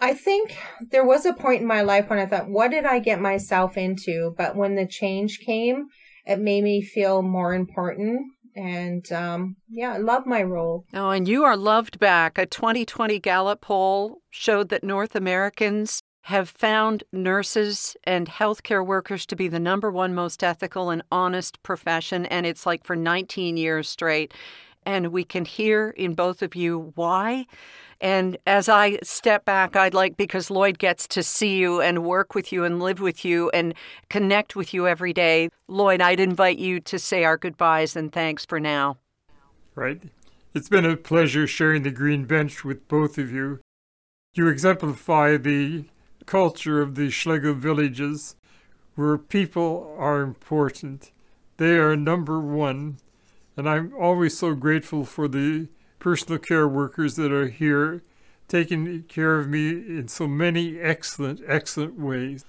I 0.00 0.14
think 0.14 0.56
there 0.90 1.04
was 1.04 1.24
a 1.24 1.32
point 1.32 1.62
in 1.62 1.66
my 1.66 1.80
life 1.80 2.10
when 2.10 2.18
I 2.18 2.26
thought, 2.26 2.48
what 2.48 2.70
did 2.70 2.84
I 2.84 2.98
get 2.98 3.20
myself 3.20 3.76
into? 3.76 4.34
But 4.36 4.56
when 4.56 4.74
the 4.74 4.86
change 4.86 5.40
came, 5.44 5.86
it 6.26 6.38
made 6.38 6.64
me 6.64 6.82
feel 6.82 7.22
more 7.22 7.54
important. 7.54 8.20
And 8.54 9.10
um, 9.12 9.56
yeah, 9.68 9.92
I 9.94 9.98
love 9.98 10.26
my 10.26 10.42
role. 10.42 10.84
Oh, 10.94 11.10
and 11.10 11.28
you 11.28 11.44
are 11.44 11.56
loved 11.56 11.98
back. 11.98 12.38
A 12.38 12.46
2020 12.46 13.18
Gallup 13.20 13.60
poll 13.60 14.22
showed 14.30 14.70
that 14.70 14.84
North 14.84 15.14
Americans 15.14 16.02
have 16.26 16.48
found 16.48 17.04
nurses 17.12 17.96
and 18.02 18.26
healthcare 18.26 18.84
workers 18.84 19.26
to 19.26 19.36
be 19.36 19.46
the 19.46 19.60
number 19.60 19.92
one 19.92 20.12
most 20.12 20.42
ethical 20.42 20.90
and 20.90 21.00
honest 21.12 21.62
profession. 21.62 22.26
And 22.26 22.44
it's 22.44 22.66
like 22.66 22.82
for 22.82 22.96
19 22.96 23.56
years 23.56 23.88
straight. 23.88 24.34
And 24.84 25.12
we 25.12 25.22
can 25.22 25.44
hear 25.44 25.90
in 25.90 26.14
both 26.14 26.42
of 26.42 26.56
you 26.56 26.92
why. 26.96 27.46
And 28.00 28.36
as 28.44 28.68
I 28.68 28.98
step 29.04 29.44
back, 29.44 29.76
I'd 29.76 29.94
like, 29.94 30.16
because 30.16 30.50
Lloyd 30.50 30.80
gets 30.80 31.06
to 31.08 31.22
see 31.22 31.58
you 31.58 31.80
and 31.80 32.02
work 32.02 32.34
with 32.34 32.52
you 32.52 32.64
and 32.64 32.80
live 32.82 32.98
with 32.98 33.24
you 33.24 33.48
and 33.50 33.72
connect 34.10 34.56
with 34.56 34.74
you 34.74 34.88
every 34.88 35.12
day, 35.12 35.50
Lloyd, 35.68 36.00
I'd 36.00 36.18
invite 36.18 36.58
you 36.58 36.80
to 36.80 36.98
say 36.98 37.22
our 37.22 37.36
goodbyes 37.36 37.94
and 37.94 38.10
thanks 38.10 38.44
for 38.44 38.58
now. 38.58 38.96
Right. 39.76 40.02
It's 40.54 40.68
been 40.68 40.84
a 40.84 40.96
pleasure 40.96 41.46
sharing 41.46 41.84
the 41.84 41.92
green 41.92 42.24
bench 42.24 42.64
with 42.64 42.88
both 42.88 43.16
of 43.16 43.30
you. 43.30 43.60
You 44.34 44.48
exemplify 44.48 45.36
the 45.36 45.84
culture 46.26 46.82
of 46.82 46.94
the 46.96 47.10
Schlegel 47.10 47.54
villages 47.54 48.36
where 48.96 49.16
people 49.16 49.94
are 49.98 50.20
important. 50.20 51.12
They 51.56 51.78
are 51.78 51.96
number 51.96 52.40
one. 52.40 52.98
And 53.56 53.68
I'm 53.68 53.94
always 53.98 54.36
so 54.36 54.54
grateful 54.54 55.04
for 55.04 55.28
the 55.28 55.68
personal 55.98 56.38
care 56.38 56.68
workers 56.68 57.16
that 57.16 57.32
are 57.32 57.48
here 57.48 58.02
taking 58.48 59.02
care 59.04 59.38
of 59.38 59.48
me 59.48 59.70
in 59.70 60.08
so 60.08 60.28
many 60.28 60.78
excellent, 60.78 61.40
excellent 61.46 61.98
ways. 61.98 62.44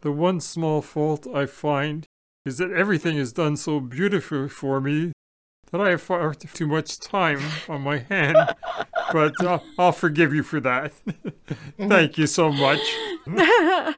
The 0.00 0.12
one 0.12 0.40
small 0.40 0.82
fault 0.82 1.26
I 1.32 1.46
find 1.46 2.06
is 2.44 2.58
that 2.58 2.70
everything 2.70 3.16
is 3.16 3.32
done 3.32 3.56
so 3.56 3.80
beautifully 3.80 4.48
for 4.48 4.80
me 4.80 5.12
that 5.70 5.80
I 5.80 5.90
have 5.90 6.02
far 6.02 6.34
too 6.34 6.66
much 6.66 6.98
time 6.98 7.40
on 7.68 7.82
my 7.82 7.98
hand. 7.98 8.36
But 9.12 9.42
uh, 9.44 9.58
I'll 9.78 9.92
forgive 9.92 10.34
you 10.34 10.42
for 10.42 10.60
that. 10.60 10.92
Thank 11.78 12.18
you 12.18 12.26
so 12.26 12.50
much. 12.50 12.80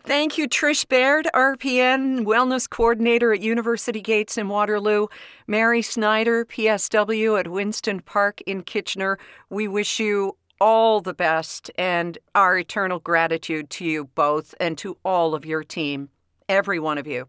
Thank 0.00 0.36
you, 0.38 0.48
Trish 0.48 0.88
Baird, 0.88 1.28
RPN 1.34 2.24
Wellness 2.24 2.68
Coordinator 2.68 3.32
at 3.32 3.40
University 3.40 4.00
Gates 4.00 4.36
in 4.36 4.48
Waterloo, 4.48 5.06
Mary 5.46 5.82
Snyder, 5.82 6.44
PSW 6.44 7.38
at 7.38 7.48
Winston 7.48 8.00
Park 8.00 8.40
in 8.42 8.62
Kitchener. 8.62 9.18
We 9.50 9.68
wish 9.68 10.00
you 10.00 10.36
all 10.60 11.00
the 11.00 11.14
best 11.14 11.70
and 11.76 12.18
our 12.34 12.58
eternal 12.58 12.98
gratitude 12.98 13.70
to 13.70 13.84
you 13.84 14.04
both 14.14 14.54
and 14.60 14.78
to 14.78 14.96
all 15.04 15.34
of 15.34 15.44
your 15.44 15.62
team, 15.64 16.08
every 16.48 16.78
one 16.78 16.98
of 16.98 17.06
you. 17.06 17.28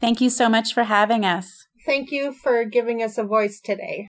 Thank 0.00 0.20
you 0.20 0.30
so 0.30 0.48
much 0.48 0.74
for 0.74 0.84
having 0.84 1.24
us. 1.24 1.66
Thank 1.84 2.10
you 2.10 2.32
for 2.32 2.64
giving 2.64 3.02
us 3.02 3.18
a 3.18 3.24
voice 3.24 3.60
today. 3.60 4.08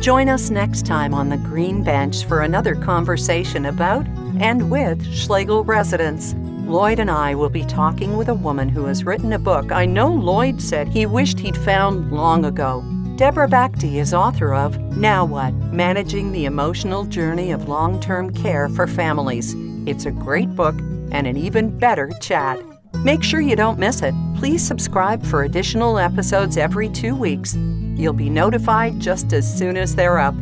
Join 0.00 0.28
us 0.28 0.50
next 0.50 0.84
time 0.84 1.14
on 1.14 1.28
the 1.28 1.36
Green 1.36 1.84
Bench 1.84 2.24
for 2.24 2.40
another 2.40 2.74
conversation 2.74 3.66
about 3.66 4.04
and 4.40 4.68
with 4.68 5.00
Schlegel 5.14 5.62
residents. 5.62 6.34
Lloyd 6.66 6.98
and 6.98 7.08
I 7.08 7.36
will 7.36 7.50
be 7.50 7.64
talking 7.64 8.16
with 8.16 8.28
a 8.28 8.34
woman 8.34 8.68
who 8.68 8.86
has 8.86 9.04
written 9.04 9.32
a 9.32 9.38
book 9.38 9.70
I 9.70 9.86
know 9.86 10.08
Lloyd 10.08 10.60
said 10.60 10.88
he 10.88 11.06
wished 11.06 11.38
he'd 11.38 11.56
found 11.56 12.10
long 12.10 12.44
ago. 12.44 12.82
Deborah 13.14 13.46
Bakhti 13.46 14.00
is 14.00 14.12
author 14.12 14.54
of 14.54 14.76
Now 14.96 15.24
What? 15.24 15.54
Managing 15.54 16.32
the 16.32 16.46
Emotional 16.46 17.04
Journey 17.04 17.52
of 17.52 17.68
Long 17.68 18.00
Term 18.00 18.32
Care 18.32 18.68
for 18.70 18.88
Families. 18.88 19.54
It's 19.86 20.06
a 20.06 20.10
great 20.10 20.52
book 20.56 20.74
and 21.12 21.28
an 21.28 21.36
even 21.36 21.78
better 21.78 22.10
chat. 22.20 22.58
Make 23.04 23.24
sure 23.24 23.40
you 23.40 23.56
don't 23.56 23.80
miss 23.80 24.00
it. 24.02 24.14
Please 24.36 24.64
subscribe 24.64 25.24
for 25.24 25.42
additional 25.42 25.98
episodes 25.98 26.56
every 26.56 26.88
two 26.88 27.16
weeks. 27.16 27.56
You'll 27.96 28.12
be 28.12 28.30
notified 28.30 29.00
just 29.00 29.32
as 29.32 29.58
soon 29.58 29.76
as 29.76 29.96
they're 29.96 30.20
up. 30.20 30.36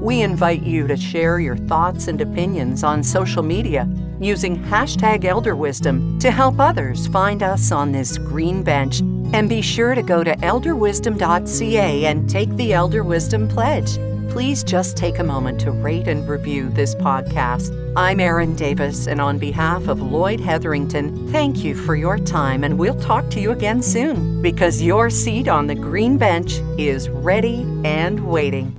We 0.00 0.22
invite 0.22 0.62
you 0.62 0.86
to 0.86 0.96
share 0.96 1.40
your 1.40 1.56
thoughts 1.56 2.06
and 2.06 2.20
opinions 2.20 2.84
on 2.84 3.02
social 3.02 3.42
media 3.42 3.88
using 4.20 4.62
hashtag 4.64 5.24
elderwisdom 5.24 6.20
to 6.20 6.30
help 6.30 6.60
others 6.60 7.08
find 7.08 7.42
us 7.42 7.72
on 7.72 7.90
this 7.90 8.16
green 8.16 8.62
bench. 8.62 9.00
And 9.00 9.48
be 9.48 9.60
sure 9.60 9.96
to 9.96 10.02
go 10.02 10.22
to 10.22 10.36
elderwisdom.ca 10.36 12.04
and 12.04 12.30
take 12.30 12.50
the 12.50 12.74
Elder 12.74 13.02
Wisdom 13.02 13.48
Pledge 13.48 13.98
please 14.34 14.64
just 14.64 14.96
take 14.96 15.20
a 15.20 15.22
moment 15.22 15.60
to 15.60 15.70
rate 15.70 16.08
and 16.08 16.28
review 16.28 16.68
this 16.70 16.96
podcast. 16.96 17.70
I'm 17.96 18.18
Erin 18.18 18.56
Davis, 18.56 19.06
and 19.06 19.20
on 19.20 19.38
behalf 19.38 19.86
of 19.86 20.02
Lloyd 20.02 20.40
Hetherington, 20.40 21.30
thank 21.30 21.62
you 21.62 21.76
for 21.76 21.94
your 21.94 22.18
time, 22.18 22.64
and 22.64 22.76
we'll 22.76 22.98
talk 22.98 23.30
to 23.30 23.40
you 23.40 23.52
again 23.52 23.80
soon 23.80 24.42
because 24.42 24.82
your 24.82 25.08
seat 25.08 25.46
on 25.46 25.68
the 25.68 25.76
green 25.76 26.18
bench 26.18 26.54
is 26.76 27.08
ready 27.08 27.62
and 27.84 28.26
waiting. 28.26 28.74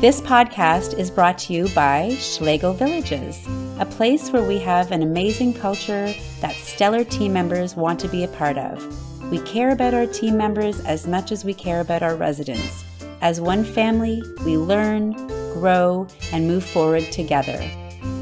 This 0.00 0.20
podcast 0.20 0.98
is 0.98 1.12
brought 1.12 1.38
to 1.38 1.52
you 1.52 1.68
by 1.76 2.12
Schlegel 2.18 2.72
Villages, 2.72 3.46
a 3.78 3.86
place 3.86 4.32
where 4.32 4.42
we 4.42 4.58
have 4.58 4.90
an 4.90 5.02
amazing 5.02 5.54
culture 5.54 6.12
that 6.40 6.56
stellar 6.56 7.04
team 7.04 7.32
members 7.32 7.76
want 7.76 8.00
to 8.00 8.08
be 8.08 8.24
a 8.24 8.28
part 8.28 8.58
of. 8.58 9.05
We 9.30 9.40
care 9.40 9.70
about 9.70 9.92
our 9.92 10.06
team 10.06 10.36
members 10.36 10.78
as 10.84 11.08
much 11.08 11.32
as 11.32 11.44
we 11.44 11.52
care 11.52 11.80
about 11.80 12.02
our 12.02 12.14
residents. 12.14 12.84
As 13.20 13.40
one 13.40 13.64
family, 13.64 14.22
we 14.44 14.56
learn, 14.56 15.14
grow, 15.54 16.06
and 16.32 16.46
move 16.46 16.64
forward 16.64 17.02
together. 17.10 17.58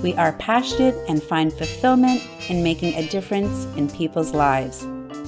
We 0.03 0.14
are 0.14 0.33
passionate 0.33 0.95
and 1.07 1.23
find 1.23 1.53
fulfillment 1.53 2.23
in 2.49 2.62
making 2.62 2.95
a 2.95 3.07
difference 3.09 3.67
in 3.77 3.90
people's 3.90 4.33
lives. 4.33 4.81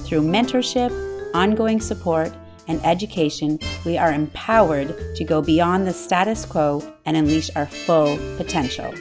Through 0.07 0.23
mentorship, 0.23 0.91
ongoing 1.35 1.79
support, 1.79 2.33
and 2.67 2.83
education, 2.83 3.59
we 3.85 3.99
are 3.99 4.11
empowered 4.11 5.15
to 5.15 5.23
go 5.23 5.43
beyond 5.43 5.85
the 5.85 5.93
status 5.93 6.43
quo 6.43 6.81
and 7.05 7.15
unleash 7.15 7.51
our 7.55 7.67
full 7.67 8.17
potential. 8.37 8.91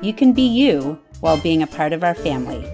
You 0.00 0.12
can 0.12 0.32
be 0.32 0.46
you 0.46 0.96
while 1.20 1.40
being 1.40 1.62
a 1.62 1.66
part 1.66 1.92
of 1.92 2.04
our 2.04 2.14
family. 2.14 2.64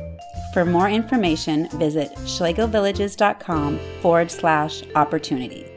For 0.53 0.65
more 0.65 0.89
information, 0.89 1.69
visit 1.79 2.13
schlegelvillages.com 2.17 3.79
forward 4.03 4.31
slash 4.31 4.83
opportunities. 4.97 5.70